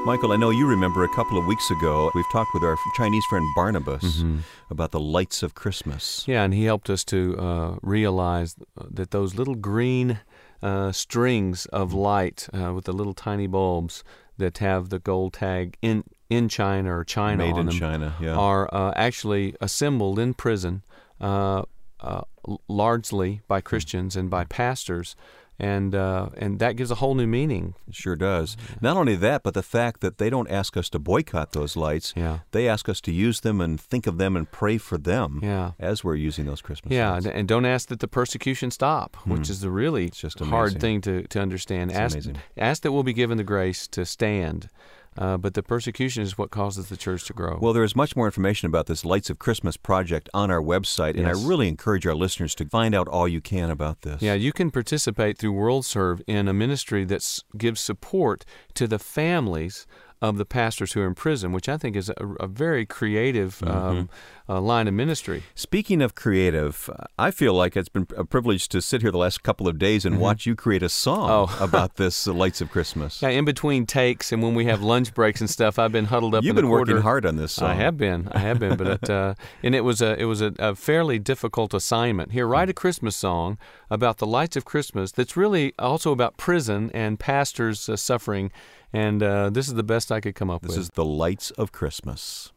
[0.05, 3.23] Michael, I know you remember a couple of weeks ago, we've talked with our Chinese
[3.25, 4.39] friend Barnabas mm-hmm.
[4.71, 6.23] about the lights of Christmas.
[6.25, 10.19] Yeah, and he helped us to uh, realize that those little green
[10.61, 14.03] uh, strings of light uh, with the little tiny bulbs
[14.37, 18.15] that have the gold tag in in China or China Made on in them China,
[18.21, 18.35] yeah.
[18.35, 20.83] are uh, actually assembled in prison,
[21.19, 21.63] uh,
[21.99, 22.21] uh,
[22.67, 25.15] largely by Christians and by pastors
[25.59, 27.75] and uh, and that gives a whole new meaning.
[27.87, 28.55] It sure does.
[28.81, 32.13] Not only that, but the fact that they don't ask us to boycott those lights.
[32.15, 32.39] Yeah.
[32.51, 35.39] They ask us to use them and think of them and pray for them.
[35.43, 35.71] Yeah.
[35.79, 36.91] As we're using those Christmas.
[36.91, 36.95] Lights.
[36.95, 37.25] Yeah, lights.
[37.25, 39.49] and don't ask that the persecution stop, which mm.
[39.49, 41.91] is the really hard thing to to understand.
[41.91, 42.37] It's ask amazing.
[42.57, 44.69] ask that we'll be given the grace to stand
[45.17, 47.57] uh, but the persecution is what causes the church to grow.
[47.61, 51.17] Well, there is much more information about this Lights of Christmas project on our website,
[51.17, 51.27] and.
[51.27, 54.21] I really encourage our listeners to find out all you can about this.
[54.21, 59.85] Yeah, you can participate through WorldServe in a ministry that gives support to the families
[60.21, 63.59] of the pastors who are in prison, which I think is a, a very creative
[63.59, 63.71] mm-hmm.
[63.71, 64.09] um,
[64.49, 65.43] uh, line of ministry.
[65.55, 69.43] Speaking of creative, I feel like it's been a privilege to sit here the last
[69.43, 70.23] couple of days and mm-hmm.
[70.23, 71.57] watch you create a song oh.
[71.63, 73.21] about this uh, Lights of Christmas.
[73.21, 76.35] Yeah, in between takes and when we have lunch breaks and stuff, I've been huddled
[76.35, 76.43] up.
[76.43, 77.69] You've been working hard on this song.
[77.69, 78.27] I have been.
[78.31, 81.19] I have been, but it, uh, and it was a it was a, a fairly
[81.19, 82.31] difficult assignment.
[82.31, 83.57] Here, write a Christmas song
[83.89, 85.11] about the lights of Christmas.
[85.11, 88.51] That's really also about prison and pastors uh, suffering
[88.93, 90.77] and uh, this is the best I could come up this with.
[90.77, 92.51] This is The Lights of Christmas.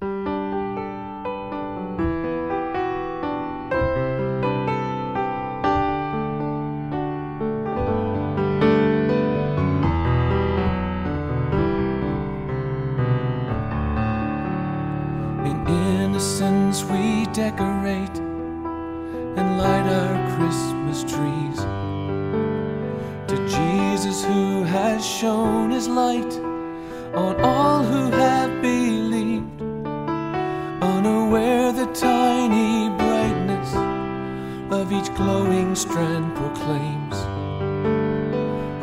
[0.00, 0.08] In
[15.68, 18.18] innocence we decorate
[19.36, 21.49] and light our Christmas trees
[24.70, 26.32] has shone his light
[27.12, 29.60] on all who have believed,
[30.80, 33.74] unaware the tiny brightness
[34.70, 37.16] of each glowing strand proclaims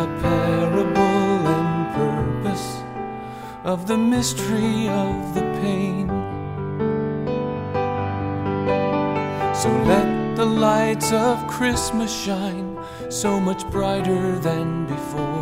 [0.03, 2.83] a parable and purpose
[3.63, 6.07] of the mystery of the pain.
[9.55, 12.77] So let the lights of Christmas shine
[13.09, 15.36] so much brighter than before.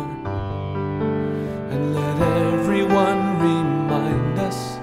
[1.76, 2.18] And let
[2.54, 4.78] everyone remind us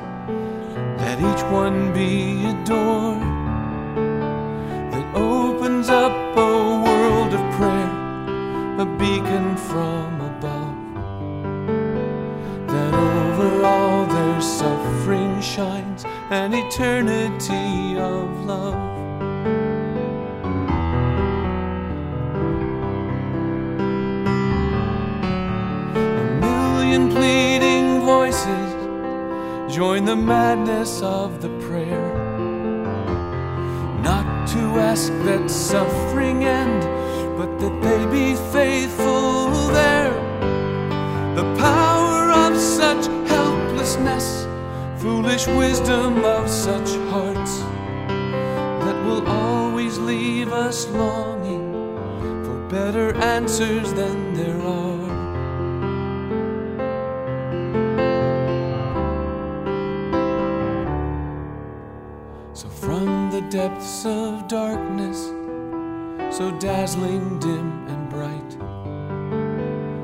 [1.02, 3.20] that each one be adored.
[4.92, 6.54] That opens up a
[6.86, 7.94] world of prayer,
[8.84, 10.76] a beacon from above.
[12.68, 18.78] That over all their suffering shines an eternity of love.
[26.98, 32.14] Million pleading voices join the madness of the prayer.
[34.04, 36.84] Not to ask that suffering end,
[37.38, 40.14] but that they be faithful there.
[41.36, 44.46] The power of such helplessness,
[45.02, 47.60] foolish wisdom of such hearts,
[48.86, 51.74] that will always leave us longing
[52.46, 55.03] for better answers than there are.
[63.84, 65.26] Depths of darkness,
[66.38, 68.52] so dazzling, dim, and bright,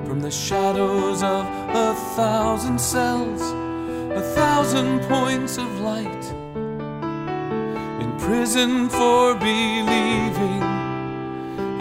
[0.05, 3.41] from the shadows of a thousand cells,
[4.11, 6.25] a thousand points of light,
[8.03, 10.61] in prison for believing,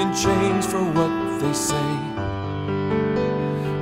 [0.01, 1.91] in chains for what they say.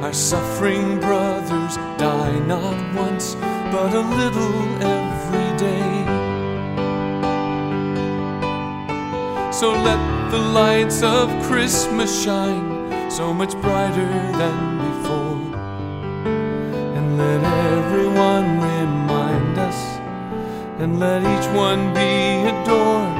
[0.02, 5.45] Our suffering brothers die not once, but a little every
[9.60, 15.56] So let the lights of Christmas shine so much brighter than before.
[16.94, 17.42] And let
[17.72, 19.78] everyone remind us,
[20.78, 23.16] and let each one be adored.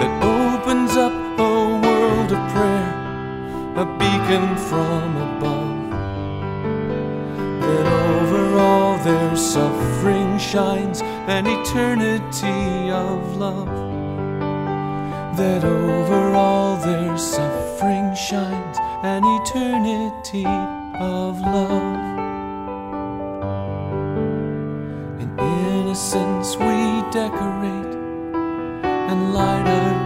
[0.00, 2.92] That opens up a world of prayer,
[3.74, 5.90] a beacon from above.
[7.62, 13.87] That over all their suffering shines an eternity of love
[15.38, 20.44] that over all their suffering shines an eternity
[20.98, 21.98] of love.
[25.22, 26.74] In innocence we
[27.12, 27.94] decorate
[29.10, 29.97] and light our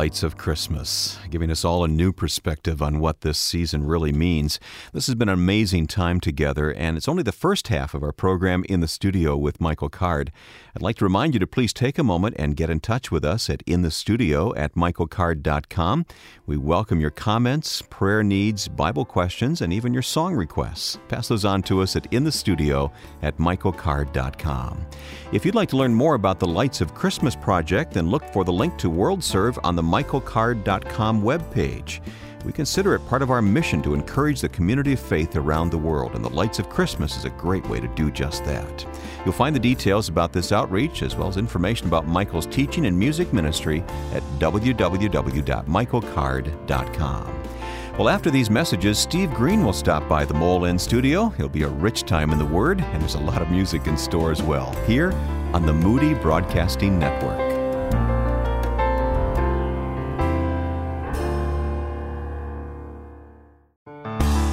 [0.00, 4.58] lights of Christmas, giving us all a new perspective on what this season really means.
[4.94, 8.10] This has been an amazing time together, and it's only the first half of our
[8.10, 10.32] program in the studio with Michael Card.
[10.74, 13.24] I'd like to remind you to please take a moment and get in touch with
[13.24, 16.06] us at inthestudio at michaelcard.com.
[16.46, 20.98] We welcome your comments, prayer needs, Bible questions, and even your song requests.
[21.08, 24.86] Pass those on to us at inthestudio at michaelcard.com.
[25.32, 28.44] If you'd like to learn more about the Lights of Christmas project, then look for
[28.44, 32.00] the link to WorldServe on the michaelcard.com webpage.
[32.44, 35.78] We consider it part of our mission to encourage the community of faith around the
[35.78, 38.86] world, and the Lights of Christmas is a great way to do just that.
[39.24, 42.98] You'll find the details about this outreach as well as information about Michael's teaching and
[42.98, 47.36] music ministry at www.michaelcard.com.
[47.98, 51.34] Well, after these messages, Steve Green will stop by the Mole End studio.
[51.34, 53.98] It'll be a rich time in the Word, and there's a lot of music in
[53.98, 55.12] store as well, here
[55.52, 57.59] on the Moody Broadcasting Network.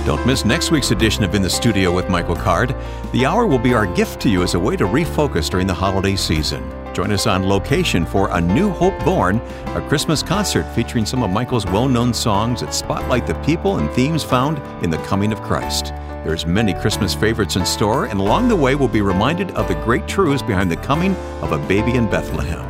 [0.07, 2.73] Don't miss next week's edition of In the Studio with Michael Card.
[3.11, 5.73] The hour will be our gift to you as a way to refocus during the
[5.73, 6.63] holiday season.
[6.93, 9.41] Join us on location for A New Hope Born,
[9.75, 13.91] a Christmas concert featuring some of Michael's well known songs that spotlight the people and
[13.91, 15.87] themes found in the coming of Christ.
[16.23, 19.75] There's many Christmas favorites in store, and along the way we'll be reminded of the
[19.75, 22.63] great truths behind the coming of a baby in Bethlehem.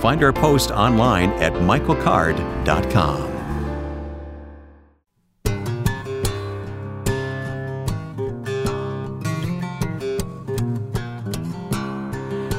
[0.00, 3.29] Find our post online at michaelcard.com.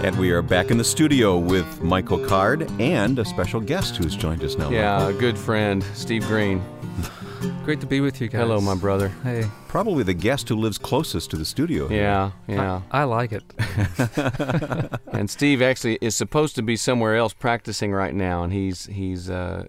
[0.03, 4.15] And we are back in the studio with Michael Card and a special guest who's
[4.15, 4.71] joined us now.
[4.71, 5.17] Yeah, Michael.
[5.17, 6.63] a good friend, Steve Green.
[7.63, 8.41] Great to be with you guys.
[8.41, 9.09] Hello, my brother.
[9.21, 9.45] Hey.
[9.67, 11.87] Probably the guest who lives closest to the studio.
[11.87, 12.01] here.
[12.01, 12.81] Yeah, yeah.
[12.89, 13.43] I, I like it.
[15.13, 19.29] and Steve actually is supposed to be somewhere else practicing right now, and he's he's
[19.29, 19.65] uh,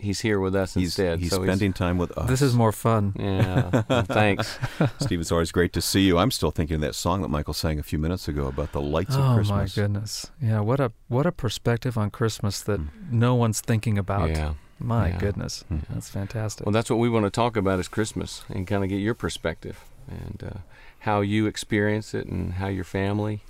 [0.00, 1.18] he's here with us He's, instead.
[1.20, 2.28] he's so spending time with us.
[2.28, 3.12] This is more fun.
[3.18, 3.82] yeah.
[3.88, 4.58] well, thanks.
[5.00, 6.18] Steve, it's always great to see you.
[6.18, 8.80] I'm still thinking of that song that Michael sang a few minutes ago about the
[8.80, 9.50] lights of Christmas.
[9.50, 10.30] Oh my goodness.
[10.40, 12.88] Yeah, what a what a perspective on Christmas that Mm.
[13.12, 14.30] no one's thinking about.
[14.30, 14.54] Yeah.
[14.78, 15.18] My Yeah.
[15.18, 15.64] goodness.
[15.70, 15.82] Mhm.
[15.90, 16.64] That's fantastic.
[16.66, 19.14] Well, that's what we want to talk about is Christmas and kind of get your
[19.14, 20.58] perspective and uh,
[21.00, 23.42] how you experience it and how your family.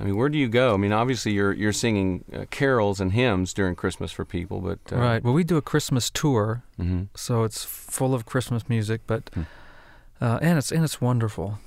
[0.00, 0.74] I mean, where do you go?
[0.74, 4.78] I mean, obviously you're you're singing uh, carols and hymns during Christmas for people, but
[4.92, 5.22] uh, right.
[5.22, 9.42] Well, we do a Christmas tour, hmm so it's full of Christmas music, but Hmm.
[10.20, 11.58] uh, and it's and it's wonderful.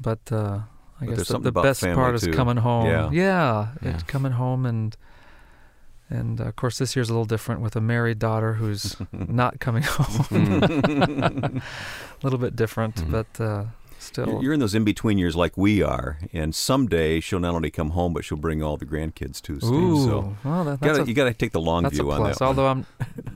[0.00, 0.60] But uh,
[1.00, 2.30] I But guess the, the best part too.
[2.30, 2.86] is coming home.
[2.86, 3.10] Yeah.
[3.12, 3.94] yeah, Yeah.
[3.94, 4.96] it's coming home and
[6.10, 9.60] and uh, of course this year's a little different with a married daughter who's not
[9.60, 10.26] coming home.
[11.62, 11.62] a
[12.22, 13.10] little bit different, Mhm.
[13.10, 13.64] but uh,
[14.12, 14.26] still.
[14.26, 17.70] You're you're in those in between years like we are, and someday she'll not only
[17.70, 19.72] come home, but she'll bring all the grandkids too, Steve.
[19.72, 21.98] Ooh, So well, that, you that's gotta, a, you got to take the long that's
[21.98, 22.38] a view on plus.
[22.38, 22.44] that.
[22.44, 22.48] one.
[22.48, 22.86] Although I'm,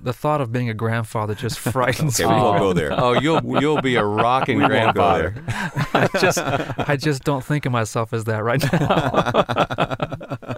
[0.02, 2.40] the thought of being a grandfather just frightens Okay, we me.
[2.42, 2.92] won't go there.
[2.92, 5.34] Oh, you'll you'll be a rocking We won't go grandfather.
[5.94, 10.56] I just, I just don't think of myself as that right now.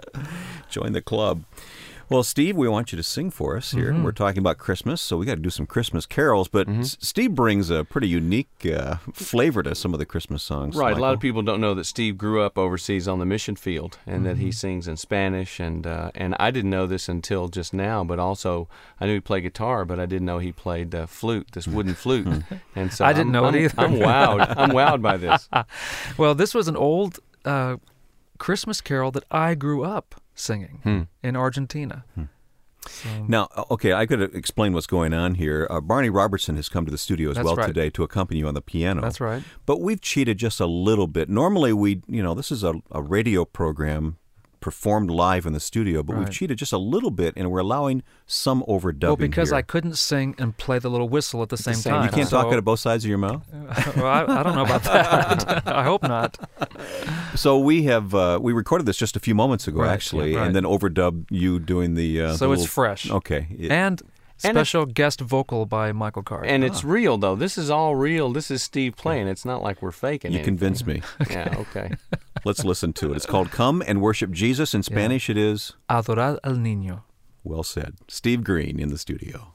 [0.69, 1.43] Join the club.
[2.09, 3.93] Well, Steve, we want you to sing for us here.
[3.93, 4.01] Mhm.
[4.03, 6.47] We're talking about Christmas, so we got to do some Christmas carols.
[6.47, 6.79] But Mhm.
[6.79, 10.75] S- Steve brings a pretty unique uh, flavor to some of the Christmas songs.
[10.75, 10.97] Right.
[10.97, 13.99] A lot of people don't know that Steve grew up overseas on the mission field,
[14.07, 14.45] and that Mm-hmm.
[14.45, 15.59] he sings in Spanish.
[15.59, 18.67] and uh, And I didn't know this until just now, but also
[18.99, 21.93] I knew he played guitar, but I didn't know he played uh, flute, this wooden
[22.03, 22.43] flute.
[22.75, 23.73] and so I didn't I'm- know it I'm- either.
[23.77, 23.93] I'm
[24.39, 24.53] wowed.
[24.57, 25.47] I'm wowed by this.
[26.17, 27.75] well, this was an old uh,
[28.39, 31.01] Christmas carol that I grew up singing Hmm.
[31.21, 32.05] in Argentina.
[32.87, 35.67] So, Now, okay, I could explain what's going on here.
[35.69, 37.67] Uh, Barney Robertson has come to the studio as That's well right.
[37.67, 39.01] today to accompany you on the piano.
[39.01, 39.43] that's right.
[39.65, 41.27] But we've cheated just a little bit.
[41.29, 44.17] Normally, we, you know, this is a, a radio program
[44.59, 48.03] performed live in the studio, but we've cheated just a little bit, and we're allowing
[48.27, 49.03] some overdubbing.
[49.03, 49.57] Well, because here.
[49.57, 52.05] I couldn't sing and play the little whistle at the same same time.
[52.05, 53.45] you can't so, talk out of both sides of your mouth.
[53.95, 55.63] well, I, I don't know about that.
[55.67, 56.37] I hope not.
[57.35, 60.39] So we have uh, we recorded this just a few moments ago, Right, actually, yeah,
[60.39, 60.47] right.
[60.47, 62.21] and then overdubbed you doing the.
[62.21, 63.09] Uh, so the it's little- fresh.
[63.09, 63.47] Okay.
[63.57, 64.01] It- And
[64.39, 66.47] special guest vocal by Michael Card.
[66.47, 66.87] And it's ah.
[66.87, 67.35] real though.
[67.35, 68.31] This is all real.
[68.31, 69.27] This is Steve playing.
[69.27, 70.57] It's not like we're faking you anything.
[70.57, 71.01] convinced me.
[71.29, 71.53] Yeah.
[71.57, 71.91] Okay.
[72.45, 73.17] Let's listen to it.
[73.17, 77.03] It's called "Come and Worship Jesus." In Spanish, it is Adorar al Niño.
[77.43, 77.95] well said.
[78.07, 79.53] Steve Green in the studio.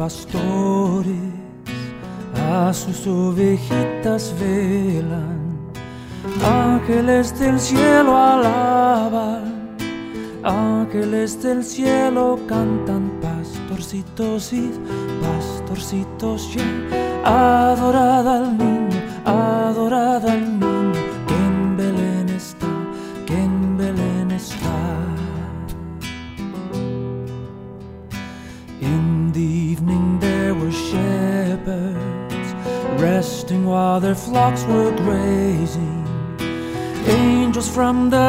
[0.00, 1.04] Pastores
[2.50, 5.38] a sus ovejitas velan,
[6.42, 9.76] ángeles del cielo alaban,
[10.42, 14.70] ángeles del cielo cantan, pastorcitos y
[15.20, 16.64] pastorcitos ya,
[17.72, 18.79] adorad al niño,
[37.90, 38.19] Arkamda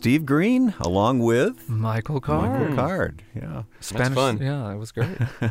[0.00, 2.58] Steve Green, along with Michael Card.
[2.58, 3.22] Michael Card.
[3.34, 3.64] Yeah.
[3.80, 4.14] Spanish.
[4.14, 4.38] fun.
[4.38, 5.16] Yeah, it was great.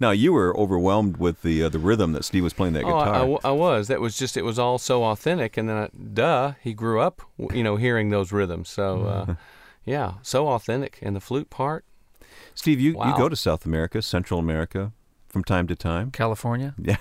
[0.00, 2.96] Now you were overwhelmed with the uh, the rhythm that Steve was playing that guitar.
[2.96, 3.14] Oh, I, guitar.
[3.14, 3.88] I w- I was.
[3.88, 4.36] That was just.
[4.36, 7.20] It was all so authentic, and then, I, duh, he grew up,
[7.52, 8.70] you know, hearing those rhythms.
[8.70, 9.34] So, uh,
[9.84, 10.98] yeah, so authentic.
[11.02, 11.84] And the flute part.
[12.54, 14.92] Steve, you, you go to South America, Central America,
[15.28, 16.10] from time to time.
[16.12, 16.96] California, Yeah.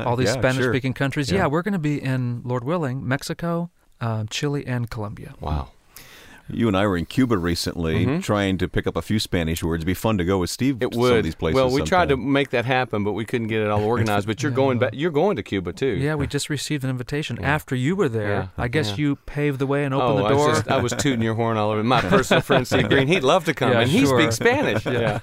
[0.00, 0.40] all these Yeah.
[0.40, 1.30] Spanish-speaking countries.
[1.30, 1.38] Yeah.
[1.38, 5.34] Yeah, we're going to be in, Lord willing, Mexico, uh, Chile, and Colombia.
[5.40, 5.70] Wow.
[6.48, 8.22] You and I were in Cuba recently, Mhm.
[8.22, 9.80] trying to pick up a few Spanish words.
[9.80, 10.76] It'd be fun to go with Steve.
[10.82, 11.08] It to would.
[11.08, 11.56] some of these places.
[11.56, 14.26] well, we tried to make that happen, but we couldn't get it all organized.
[14.26, 14.90] But you're going back.
[14.94, 15.86] You're going to Cuba too.
[15.98, 17.48] Yeah, we just received an invitation Yeah.
[17.54, 18.28] after you were there.
[18.28, 18.46] Yeah.
[18.56, 18.96] I guess Yeah.
[18.96, 20.48] you paved the way and Oh, opened the I door.
[20.48, 21.82] was, just, I was tooting your horn all over.
[21.82, 24.84] My personal friend Steve Green, he'd love to come, Yeah, and he speaks Spanish.
[24.86, 25.18] Yeah.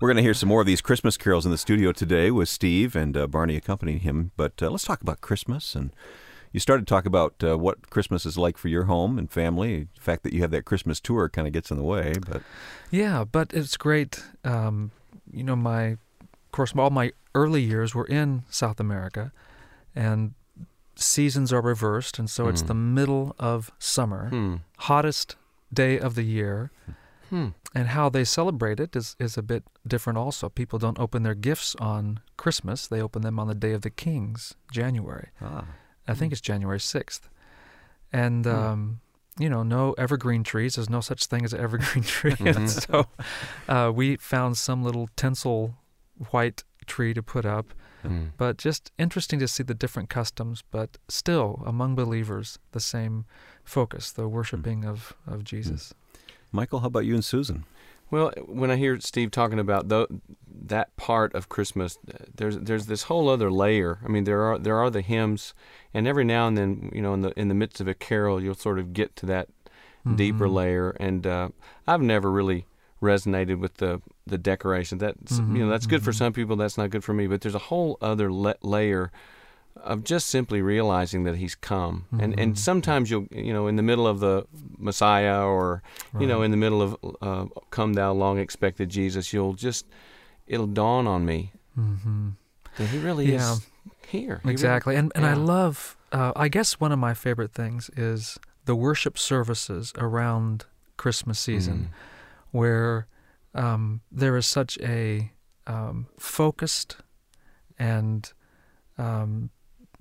[0.00, 2.48] We're going to hear some more of these Christmas carols in the studio today with
[2.48, 4.30] Steve and uh, Barney accompanying him.
[4.36, 5.74] But uh, let's talk about Christmas.
[5.74, 5.90] And
[6.52, 9.88] you started to talk about uh, what Christmas is like for your home and family.
[9.94, 12.14] The fact that you have that Christmas tour kind of gets in the way.
[12.28, 12.42] But
[12.90, 14.22] Yeah, but it's great.
[14.44, 14.90] Um,
[15.32, 15.98] you know, my, of
[16.52, 19.32] course, all my early years were in South America,
[19.94, 20.34] and
[20.96, 22.66] seasons are reversed, and so it's Mm.
[22.66, 24.56] the middle of summer, Hmm.
[24.78, 25.36] hottest
[25.72, 26.70] day of the year,
[27.30, 27.48] Hmm.
[27.74, 30.48] and how they celebrate it is, is a bit different also.
[30.48, 33.90] People don't open their gifts on Christmas, they open them on the Day of the
[33.90, 35.28] Kings, January.
[35.40, 35.64] ah,
[36.08, 37.28] I think it's January 6th.
[38.12, 38.50] And, Hmm.
[38.54, 39.00] um,
[39.38, 40.74] you know, no evergreen trees.
[40.74, 42.32] There's no such thing as an evergreen tree.
[42.32, 42.68] Mhm.
[42.86, 43.06] So
[43.68, 45.76] uh, we found some little tinsel
[46.30, 47.72] white tree to put up.
[48.02, 48.28] Hmm.
[48.36, 53.24] But just interesting to see the different customs, but still among believers, the same
[53.64, 55.92] focus, the worshiping of, of Jesus.
[56.50, 57.64] Michael, how about you and Susan?
[58.10, 60.08] Well, when I hear Steve talking about tho-
[60.66, 61.98] that part of Christmas,
[62.34, 63.98] there's there's this whole other layer.
[64.04, 65.54] I mean, there are there are the hymns,
[65.94, 68.42] and every now and then, you know, in the in the midst of a carol,
[68.42, 69.48] you'll sort of get to that
[70.16, 70.54] deeper Mhm.
[70.54, 70.90] layer.
[70.98, 71.48] And uh,
[71.86, 72.66] I've never really
[73.00, 74.98] resonated with the the decoration.
[74.98, 76.18] That's you know Mhm, that's good for mhm.
[76.18, 76.56] some people.
[76.56, 77.26] That's not good for me.
[77.26, 79.10] But there's a whole other la- layer
[79.84, 82.04] of just simply realizing that He's come.
[82.12, 82.58] And and Mhm.
[82.58, 84.46] sometimes you'll you know in the middle of the
[84.78, 85.82] Messiah or
[86.18, 89.86] you know in the middle of uh, come thou long expected jesus you'll just
[90.46, 92.36] it'll dawn on me Mhm.
[92.76, 93.52] that he really Yeah.
[93.52, 93.66] is
[94.06, 94.96] here He really- Exactly.
[94.96, 99.16] And and I love uh, I guess one of my favorite things is the worship
[99.18, 100.66] services around
[100.96, 101.94] Christmas season Mm.
[102.50, 103.06] where
[103.54, 105.32] um, there is such a
[105.66, 106.96] um, focused
[107.78, 108.32] and
[108.98, 109.50] um,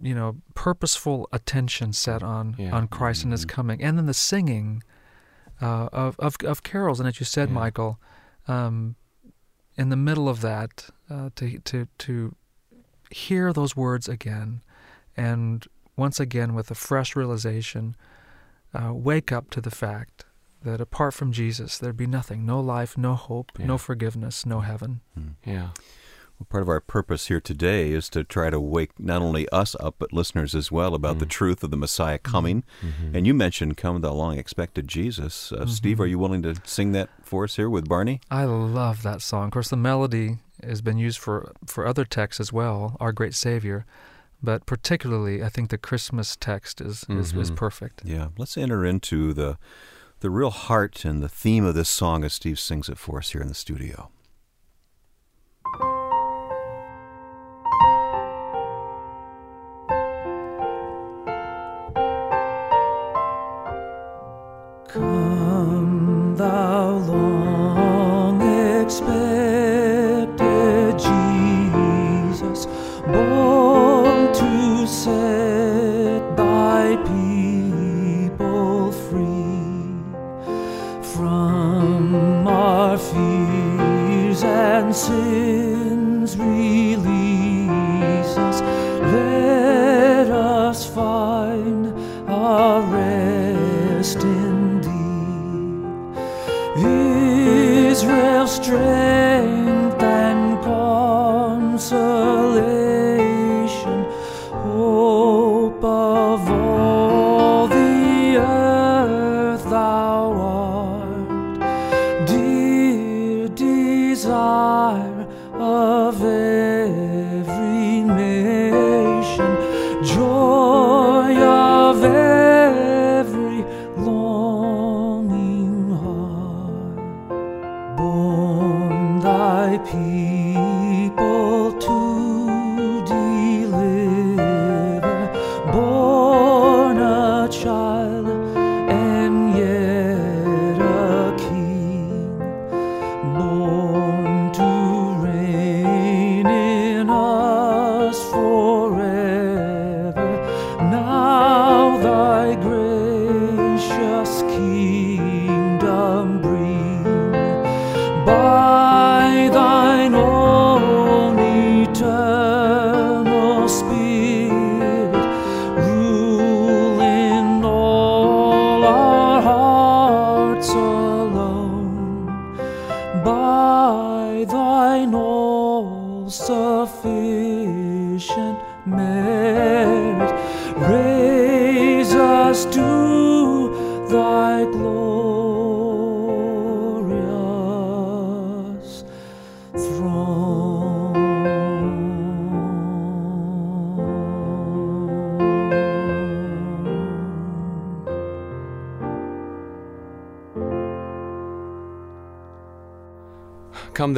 [0.01, 2.75] you know purposeful attention set on Yeah.
[2.75, 3.49] on Christ and His Mhm.
[3.49, 4.83] coming, and then the singing
[5.61, 6.99] uh, of, of of carols.
[6.99, 7.55] And as you said, Yeah.
[7.55, 7.99] Michael,
[8.47, 8.95] um,
[9.75, 12.35] in the middle of that, uh, to to to
[13.11, 14.61] hear those words again,
[15.17, 15.65] and
[15.97, 17.95] once again with a fresh realization,
[18.73, 20.25] uh, wake up to the fact
[20.61, 23.65] that apart from Jesus, there'd be nothing no life, no hope, Yeah.
[23.65, 25.01] no forgiveness, no heaven.
[25.45, 25.73] yeah Well,
[26.45, 29.95] part of our purpose here today is to try to wake not only us up,
[29.99, 31.29] but listeners as well about the Mm.
[31.29, 32.63] truth of the Messiah coming.
[32.81, 33.15] Mhm.
[33.15, 35.51] And you mentioned come the long expected Jesus.
[35.51, 36.01] Uh, Steve, Mhm.
[36.01, 38.21] are you willing to sing that for us here with Barney?
[38.31, 39.45] I love that song.
[39.45, 43.33] Of course, the melody has been used for, for other texts as well, Our Great
[43.35, 43.85] Savior.
[44.41, 47.55] But particularly, I think the Christmas text is, is, is Mhm.
[47.57, 48.01] perfect.
[48.05, 49.57] Yeah, let's enter into the
[50.21, 53.29] the real heart and the theme of this song as Steve sings it for us
[53.29, 54.09] here in the studio.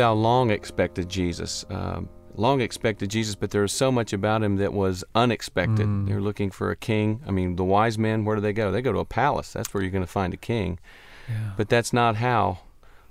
[0.01, 1.63] Thou long expected Jesus.
[1.69, 5.85] Um, long expected Jesus, but there was so much about him that was unexpected.
[5.85, 6.07] Mm.
[6.07, 7.21] They're looking for a king.
[7.27, 8.71] I mean, the wise men, where do they go?
[8.71, 9.53] They go to a palace.
[9.53, 10.79] That's where you're going to find a king.
[11.29, 11.51] Yeah.
[11.57, 12.59] But that's not how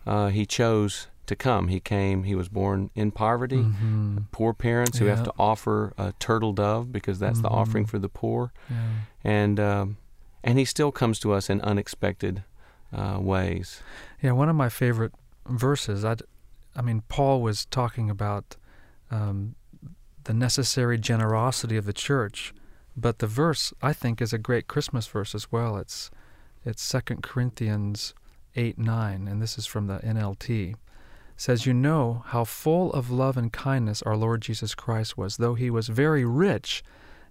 [0.06, 1.68] uh, he chose to come.
[1.68, 4.18] He came, he was born in poverty, Mm-hmm.
[4.32, 7.54] poor parents who have to offer a turtle dove because that's the Mhm.
[7.60, 8.52] offering for the poor.
[8.68, 8.76] Yeah.
[9.22, 9.96] And, um,
[10.42, 12.42] and he still comes to us in unexpected
[12.92, 13.80] uh, ways.
[14.20, 15.12] Yeah, one of my favorite
[15.46, 16.04] verses.
[16.04, 16.16] I,
[16.76, 18.56] I mean, Paul was talking about
[19.10, 19.54] um,
[20.24, 22.54] the necessary generosity of the church,
[22.96, 25.76] but the verse I think is a great Christmas verse as well.
[25.76, 26.10] It's
[26.64, 28.14] it's Second Corinthians
[28.54, 30.70] eight nine, and this is from the NLT.
[30.70, 30.76] It
[31.36, 35.54] says, "You know how full of love and kindness our Lord Jesus Christ was, though
[35.54, 36.82] he was very rich,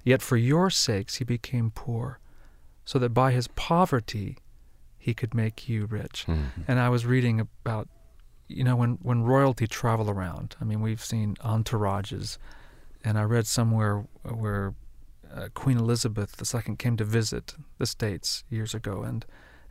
[0.03, 2.19] yet for your sakes he became poor,
[2.85, 4.37] so that by his poverty."
[5.01, 6.25] He could make you rich.
[6.67, 7.87] And I was reading about,
[8.49, 10.55] you know, when, when royalty travel around.
[10.59, 12.37] I mean, we've seen entourages,
[13.03, 14.73] and I read somewhere where
[15.33, 19.25] uh, Queen Elizabeth II came to visit the states years ago, and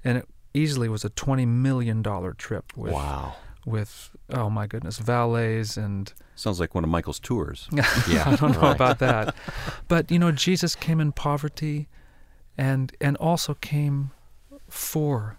[0.05, 3.35] and it easily was a twenty million dollar trip with Wow.
[3.66, 7.68] with oh my goodness valets and Sounds like one of Michael's tours.
[8.09, 8.76] Yeah, I don't know right.
[8.76, 9.35] about that,
[9.89, 11.89] but you know Jesus came in poverty,
[12.57, 14.12] and and also came
[14.68, 15.39] for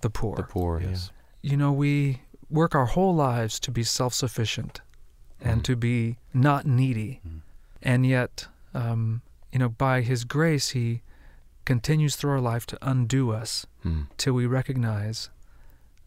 [0.00, 1.12] the poor The poor, Yes.
[1.42, 2.21] you know, we
[2.52, 4.80] work our whole lives to be self sufficient
[5.40, 5.64] and Mm.
[5.64, 7.20] to be not needy.
[7.82, 9.22] And yet, um,
[9.52, 11.02] you know, by His grace, He
[11.64, 13.66] continues through our life to undo us.
[13.84, 14.06] Mm.
[14.16, 15.28] till we recognize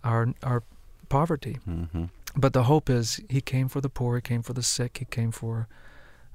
[0.01, 0.63] our, our
[1.09, 1.57] poverty.
[1.67, 2.05] Mm-hmm.
[2.37, 5.05] But the hope is He came for the poor, He came for the sick, He
[5.05, 5.67] came for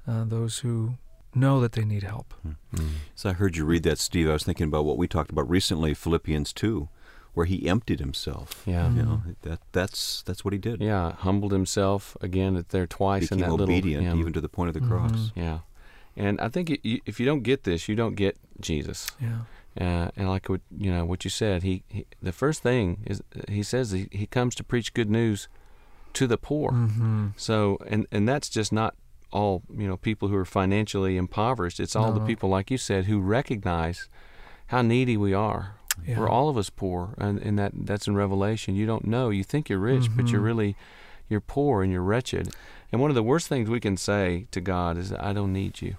[0.07, 0.95] uh, those who
[1.33, 2.33] know that they need help.
[2.75, 2.89] Mm.
[3.15, 4.29] So I heard you read that, Steve.
[4.29, 6.89] I was thinking about what we talked about recently, Philippians 2,
[7.33, 8.61] where he emptied himself.
[8.65, 8.89] Yeah.
[8.89, 10.81] You know, that that's that's what he did.
[10.81, 14.17] Yeah, humbled himself again at there twice in that obedient little.
[14.17, 14.19] yeah.
[14.19, 15.11] even to the point of the cross.
[15.11, 15.31] Mhm.
[15.35, 15.59] Yeah,
[16.15, 19.07] and I think you, if you don't get this, you don't get Jesus.
[19.19, 19.41] Yeah.
[19.79, 23.21] Uh, and like what you know, what you said, he, he the first thing is
[23.47, 25.47] he says he, he comes to preach good news
[26.13, 26.71] to the poor.
[26.71, 27.27] Mm-hmm.
[27.37, 28.95] So, and and that's just not
[29.31, 31.79] all you know people who are financially impoverished.
[31.79, 34.09] It's all the people like you said who recognize
[34.67, 35.75] how needy we are.
[36.05, 36.19] Yeah.
[36.19, 38.75] We're all of us poor, and, and that that's in Revelation.
[38.75, 39.29] You don't know.
[39.29, 40.45] You think you're rich, but you're Mhm.
[40.45, 40.75] really
[41.29, 42.53] you're poor and you're wretched.
[42.91, 45.81] And one of the worst things we can say to God is, "I don't need
[45.81, 45.95] you."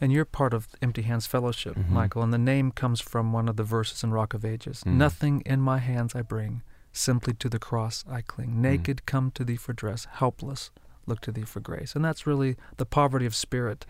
[0.00, 1.88] And you're part of Empty Hands Fellowship, Mhm.
[1.90, 4.82] Michael, and the name comes from one of the verses in Rock of Ages.
[4.86, 4.92] Mm.
[4.96, 6.62] Nothing in my hands I bring,
[6.92, 8.26] simply to the cross I Mm.
[8.26, 8.60] cling.
[8.62, 10.70] Naked, come to thee for dress, helpless,
[11.06, 11.94] look to thee for grace.
[11.96, 13.86] And that's really the poverty of spirit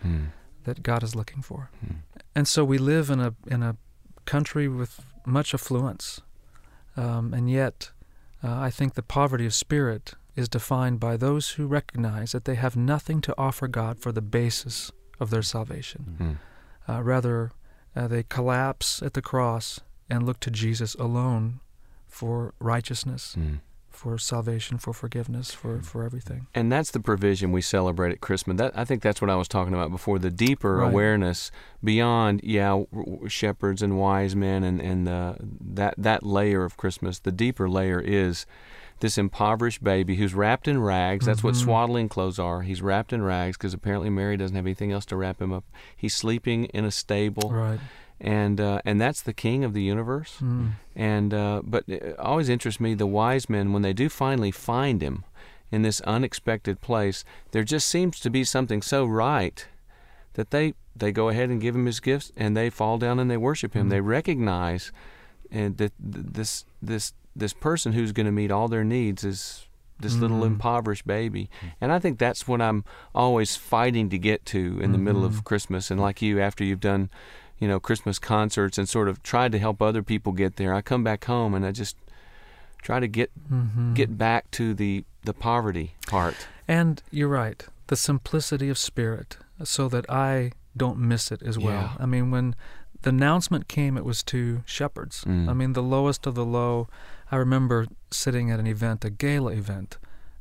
[0.63, 1.69] that God is looking for.
[1.85, 1.95] Mm.
[2.35, 3.75] And so we live in a in a
[4.25, 6.21] country with much affluence,
[6.95, 7.91] um, and yet
[8.43, 12.55] uh, I think the poverty of spirit is defined by those who recognize that they
[12.55, 16.39] have nothing to offer God for the basis of their salvation.
[16.87, 16.93] Mm.
[16.95, 17.51] Uh, rather,
[17.95, 21.59] uh, they collapse at the cross and look to Jesus alone
[22.07, 23.59] for righteousness, Mm.
[23.97, 26.45] For salvation, for forgiveness, for, for everything.
[26.53, 28.57] And that's the provision we celebrate at Christmas.
[28.57, 30.19] That I think that's what I was talking about before.
[30.19, 30.89] The deeper Right.
[30.89, 31.51] awareness
[31.83, 32.83] beyond, yeah,
[33.27, 37.19] shepherds and wise men, and and uh, that that layer of Christmas.
[37.19, 38.45] The deeper layer is
[38.99, 41.25] this impoverished baby who's wrapped in rags.
[41.25, 41.63] That's what Mhm.
[41.63, 42.61] swaddling clothes are.
[42.63, 45.65] He's wrapped in rags because apparently Mary doesn't have anything else to wrap him up.
[45.95, 47.79] He's sleeping in a stable, Right.
[48.19, 50.37] And uh, and that's the King of the universe.
[50.41, 50.71] Mm.
[50.95, 55.01] And uh, but it always interests me the wise men when they do finally find
[55.01, 55.23] him
[55.71, 57.23] in this unexpected place.
[57.51, 59.65] There just seems to be something so right
[60.33, 63.29] that they they go ahead and give him his gifts and they fall down and
[63.29, 63.87] they worship him.
[63.87, 63.89] Mhm.
[63.91, 64.91] They recognize
[65.51, 69.67] and that this this this person who's going to meet all their needs is
[69.99, 70.47] this little Mhm.
[70.47, 71.49] impoverished baby.
[71.81, 72.83] And I think that's what I'm
[73.15, 75.43] always fighting to get to in the middle of Mhm.
[75.43, 75.89] Christmas.
[75.91, 77.09] And like you, after you've done,
[77.59, 80.81] you know, Christmas concerts and sort of tried to help other people get there, I
[80.81, 81.95] come back home and I just
[82.81, 83.93] try to get Mhm.
[83.95, 86.47] get back to the the poverty part.
[86.67, 91.81] And you're right, the simplicity of spirit, so that I don't miss it as well.
[91.97, 92.03] Yeah.
[92.03, 92.55] I mean, when
[93.01, 95.23] the announcement came, it was to shepherds.
[95.25, 95.49] Mm.
[95.49, 96.87] I mean, the lowest of the low.
[97.31, 99.97] I remember sitting at an event, a gala event.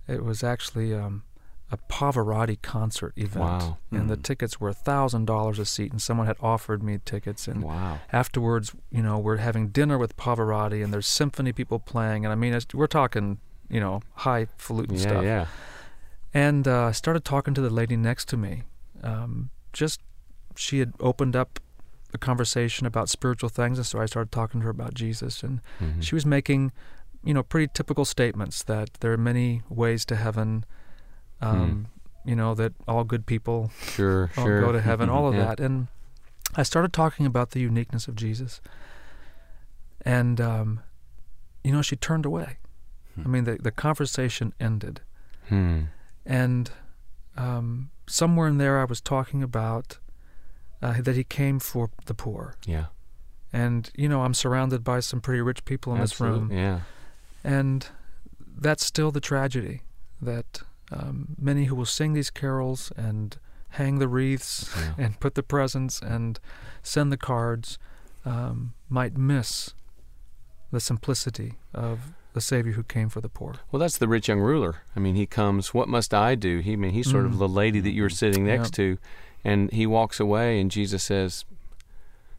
[0.07, 1.23] It was actually um,
[1.71, 3.45] a Pavarotti concert event.
[3.45, 3.79] Wow.
[3.91, 4.23] And the Mm.
[4.23, 7.49] tickets were $1,000 a seat, and someone had offered me tickets.
[7.49, 8.01] And Wow.
[8.13, 12.25] afterwards, you know, we're having dinner with Pavarotti, and there's symphony people playing.
[12.25, 13.39] And I mean, it's, we're talking,
[13.69, 15.25] you know, highfalutin Yeah, stuff.
[15.25, 15.47] yeah.
[16.33, 18.63] And uh, I started talking to the lady next to me.
[19.03, 20.01] Um, just
[20.55, 21.59] she had opened up
[22.15, 25.43] a conversation about spiritual things, and so I started talking to her about Jesus.
[25.43, 26.03] And Mhm.
[26.03, 26.73] she was making
[27.25, 30.65] you know, pretty typical statements that there are many ways to heaven.
[31.41, 31.89] Um,
[32.25, 34.61] You know that all good people Sure, all sure.
[34.61, 35.45] go to heaven, all of Yeah.
[35.47, 35.87] that, and
[36.57, 38.61] I started talking about the uniqueness of Jesus,
[40.05, 40.81] and um,
[41.63, 42.59] you know, she turned away.
[43.25, 45.01] I mean, the the conversation ended,
[45.49, 45.85] Hmm.
[46.27, 46.71] and
[47.37, 49.99] um, somewhere in there, I was talking about
[50.83, 52.87] uh, that he came for the poor, Yeah.
[53.53, 56.81] and you know, I'm surrounded by some pretty rich people in this room, Yeah.
[57.45, 57.87] and
[58.61, 59.83] that's still the tragedy
[60.21, 60.63] that
[60.93, 63.39] um, many who will sing these carols and
[63.71, 64.95] hang the wreaths Yeah.
[65.07, 66.39] and put the presents and
[66.83, 67.79] send the cards
[68.25, 69.75] um, might miss
[70.73, 71.99] the simplicity of
[72.33, 73.55] the Savior who came for the poor.
[73.73, 74.83] Well, that's the rich young ruler.
[74.95, 75.73] I mean, he comes.
[75.73, 76.59] What must I do?
[76.59, 77.39] He I mean, he's sort of Mm.
[77.39, 78.99] the lady that you were sitting next to,
[79.45, 81.45] and he walks away, and Jesus says,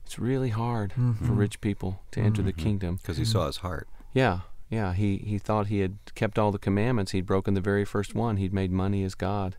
[0.05, 1.37] "It's really hard for Mhm.
[1.37, 2.57] rich people to enter the Mhm.
[2.57, 3.87] kingdom." because he saw his heart.
[4.13, 4.93] Yeah, yeah.
[4.93, 7.11] He he thought he had kept all the commandments.
[7.11, 8.37] He'd broken the very first one.
[8.37, 9.55] He'd made money as God.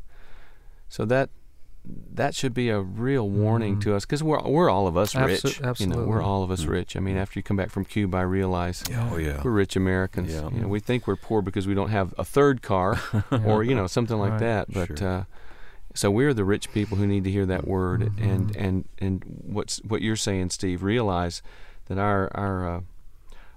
[0.89, 1.31] So that
[2.13, 3.81] that should be a real warning Mhm.
[3.83, 5.43] to us because we're we're all of us rich.
[5.45, 6.05] You know, absolutely.
[6.05, 6.69] we're all of us Mm.
[6.69, 6.97] rich.
[6.97, 9.41] I mean, after you come back from Cuba, I realize Oh yeah.
[9.43, 10.33] we're rich Americans.
[10.33, 10.51] Yeah.
[10.51, 13.01] You know, we think we're poor because we don't have a third car
[13.45, 14.41] or you know something like Right.
[14.41, 14.73] that.
[14.73, 15.09] But Sure.
[15.09, 15.25] uh,
[15.95, 18.03] so we're the rich people who need to hear that word.
[18.19, 18.57] And Mhm.
[18.67, 20.83] and and what's what you're saying, Steve?
[20.83, 21.41] Realize
[21.87, 22.81] that our our uh,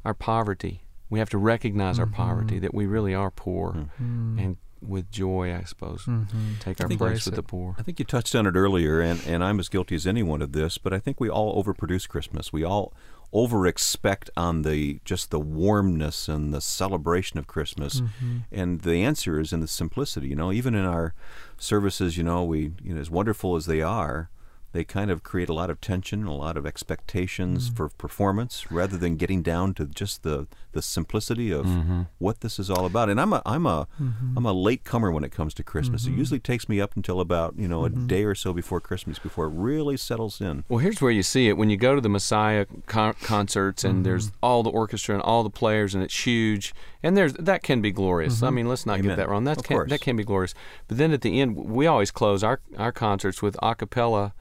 [0.05, 0.80] our poverty.
[1.11, 3.89] We have to recognize our poverty that we really are poor, Mm.
[4.01, 4.43] Mm.
[4.43, 6.59] and with joy, I suppose, Mhm.
[6.59, 7.75] take our think place with the poor.
[7.77, 10.53] I think you touched on it earlier, and, and I'm as guilty as anyone of
[10.53, 12.51] this, but I think we all overproduce Christmas.
[12.51, 12.91] We all
[13.33, 18.01] over expect on the just the warmness and the celebration of Christmas.
[18.01, 18.43] Mhm.
[18.51, 20.29] And the answer is in the simplicity.
[20.29, 21.13] You know, even in our
[21.57, 24.29] services, you know, we you know, as wonderful as they are,
[24.73, 27.75] they kind of create a lot of tension, a lot of expectations Mm.
[27.77, 32.07] for performance, rather than getting down to just the the simplicity of Mhm.
[32.17, 33.09] what this is all about.
[33.09, 34.37] And I'm a I'm a Mhm.
[34.37, 36.05] am a late comer when it comes to Christmas.
[36.07, 36.17] It Mhm.
[36.17, 38.07] usually takes me up until about you know a Mhm.
[38.07, 40.63] day or so before Christmas before it really settles in.
[40.69, 44.05] Well, here's where you see it when you go to the Messiah con- concerts, and
[44.05, 44.37] there's Mm-hmm.
[44.45, 47.91] all the orchestra and all the players, and it's huge, and there's that can be
[47.91, 48.41] glorious.
[48.41, 49.09] I mean, let's not Amen.
[49.09, 49.43] get that wrong.
[49.43, 50.53] That Of can that can be glorious.
[50.87, 54.33] But then at the end, we always close our our concerts with a cappella,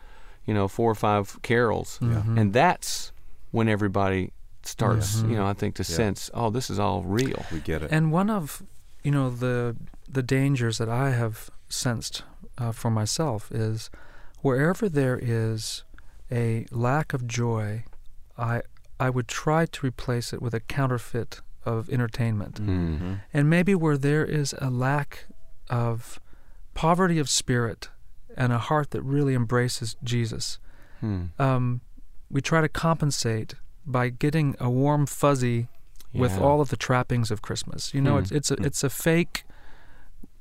[0.47, 2.39] you know, four or five carols, Mhm.
[2.39, 3.13] and that's
[3.51, 4.33] when everybody
[4.63, 5.31] starts, Mhm.
[5.31, 5.97] you know, I think to Yeah.
[5.97, 7.45] sense, oh, this is all real.
[7.53, 7.91] We get it.
[7.93, 8.63] And one of,
[9.03, 9.77] you know, the
[10.09, 12.25] the dangers that I have sensed
[12.59, 13.91] uh, for myself is
[14.43, 15.85] wherever there is
[16.33, 17.85] a lack of joy,
[18.37, 18.63] I
[18.99, 22.61] I would try to replace it with a counterfeit of entertainment.
[22.61, 23.15] Mm-hmm.
[23.33, 25.27] And maybe where there is a lack
[25.71, 26.19] of
[26.75, 27.89] poverty of spirit
[28.37, 30.59] and a heart that really embraces Jesus,
[31.01, 31.27] Hmm.
[31.39, 31.81] um,
[32.31, 33.55] we try to compensate
[33.87, 35.69] by getting a warm fuzzy
[36.13, 37.95] with all of the trappings of Christmas.
[37.95, 38.23] You know, Hmm.
[38.23, 39.45] it's it's a it's a fake,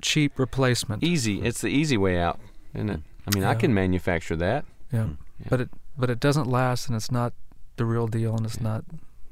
[0.02, 1.02] cheap replacement.
[1.02, 1.40] easy.
[1.42, 2.38] It's the easy way out,
[2.74, 3.00] isn't it?
[3.26, 4.64] I mean, I can manufacture that.
[4.92, 5.00] Yeah.
[5.04, 5.16] Mm.
[5.40, 5.46] Yeah.
[5.50, 7.32] but it but it doesn't last, and it's not
[7.76, 8.84] the real deal, and it's not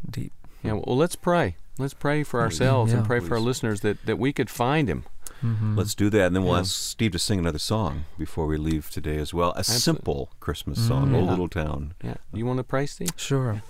[0.08, 0.32] deep.
[0.62, 1.56] Yeah, well, let's pray.
[1.78, 3.06] Let's pray for ourselves and Yeah.
[3.06, 5.04] pray for our listeners that, that we could find him.
[5.42, 5.76] Mm-hmm.
[5.78, 6.60] Let's do that, and then we'll Yeah.
[6.60, 9.50] ask Steve to sing another song before we leave today as well.
[9.52, 9.80] A Absolutely.
[9.80, 11.14] simple Christmas song, Mm.
[11.14, 11.30] "Oh Yeah.
[11.30, 12.14] Little Town." Yeah.
[12.32, 13.10] You want to pray, Steve?
[13.16, 13.62] Sure.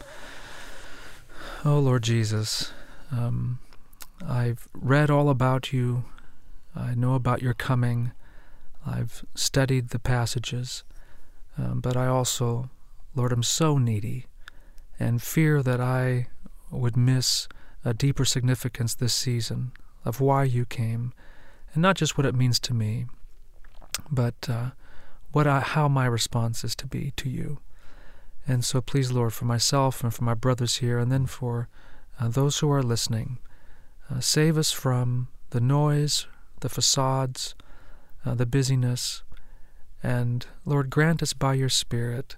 [1.65, 2.73] Oh, Lord Jesus,
[3.11, 3.59] um,
[4.27, 6.05] I've read all about you.
[6.75, 8.13] I know about your coming.
[8.87, 10.85] I've studied the passages.
[11.57, 12.71] Um, but I also,
[13.15, 14.27] Lord, am so needy
[14.99, 16.29] and fear that I
[16.71, 17.49] would miss
[17.85, 19.73] a deeper significance this season
[20.05, 21.13] of why you came,
[21.73, 23.07] and not just what it means to me,
[24.11, 24.71] but uh,
[25.33, 27.59] what I, how my response is to be to you.
[28.47, 31.69] And so, please, Lord, for myself and for my brothers here, and then for
[32.19, 33.39] uh, those who are listening,
[34.11, 36.27] uh, save us from the noise,
[36.61, 37.55] the facades,
[38.25, 39.23] uh, the busyness,
[40.03, 42.37] and Lord, grant us by your Spirit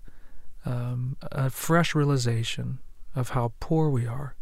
[0.64, 2.78] um, a fresh realization
[3.14, 4.34] of how poor we are,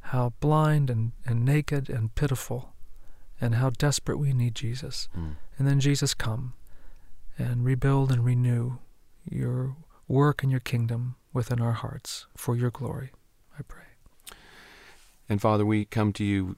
[0.00, 2.69] how blind and, and naked and pitiful,
[3.40, 5.08] and how desperate we need Jesus.
[5.16, 5.36] Mm.
[5.58, 6.54] And then, Jesus, come
[7.38, 8.78] and rebuild and renew
[9.30, 9.76] your
[10.08, 13.10] work and your kingdom within our hearts for your glory.
[13.58, 13.84] I pray.
[15.28, 16.56] And Father, we come to you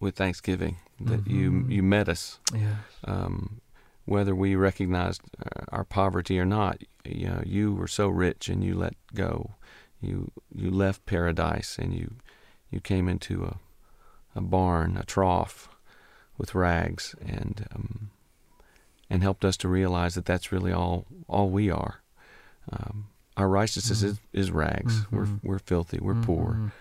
[0.00, 1.70] with thanksgiving that you Mhm.
[1.70, 2.76] you met us, Yeah.
[3.04, 3.60] um,
[4.04, 6.82] whether we recognized uh, our poverty or not.
[7.04, 9.54] You know, you were so rich, and you let go.
[10.00, 12.16] You you left paradise, and you
[12.70, 13.58] you came into a
[14.36, 15.68] a barn, a trough,
[16.38, 18.10] with rags, and um,
[19.10, 22.02] and helped us to realize that that's really all all we are.
[22.72, 23.06] Um,
[23.36, 24.04] our righteousness Mhm.
[24.08, 25.06] is, is rags.
[25.10, 25.40] We're Mhm.
[25.42, 25.98] we're filthy.
[26.00, 26.52] We're poor.
[26.54, 26.72] Mhm.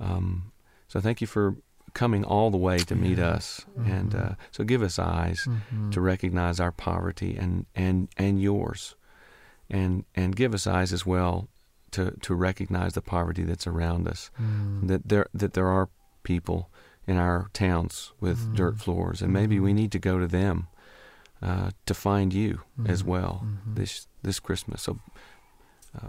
[0.00, 0.52] Um,
[0.88, 1.56] So thank you for
[1.92, 3.90] coming all the way to meet us, mm-hmm.
[3.90, 5.90] and uh, so give us eyes mm-hmm.
[5.90, 8.94] to recognize our poverty and and and yours,
[9.70, 11.48] and and give us eyes as well
[11.92, 14.30] to to recognize the poverty that's around us.
[14.40, 14.88] Mm.
[14.88, 15.88] That there that there are
[16.22, 16.70] people
[17.06, 18.56] in our towns with mm.
[18.56, 19.76] dirt floors, and maybe we mm-hmm.
[19.76, 20.68] need to go to them
[21.42, 22.90] uh, to find you mm-hmm.
[22.90, 23.74] as well mm-hmm.
[23.74, 24.82] this this Christmas.
[24.82, 24.98] So
[25.96, 26.08] uh,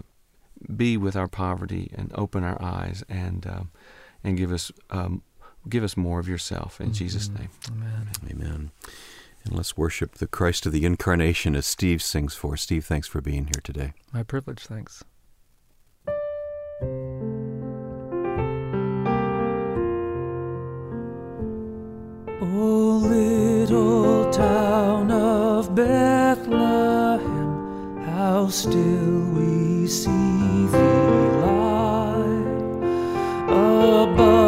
[0.74, 3.62] be with our poverty and open our eyes and uh,
[4.24, 5.22] and give us um,
[5.68, 6.94] give us more of yourself in mm-hmm.
[6.94, 7.50] Jesus' name.
[7.70, 8.08] Amen.
[8.30, 8.70] Amen.
[9.44, 12.56] And let's worship the Christ of the Incarnation as Steve sings for.
[12.56, 13.92] Steve, thanks for being here today.
[14.12, 14.66] My privilege.
[14.66, 15.04] Thanks.
[23.08, 27.20] Little town of Bethlehem,
[28.04, 32.44] how still we see thee lie
[33.48, 34.45] above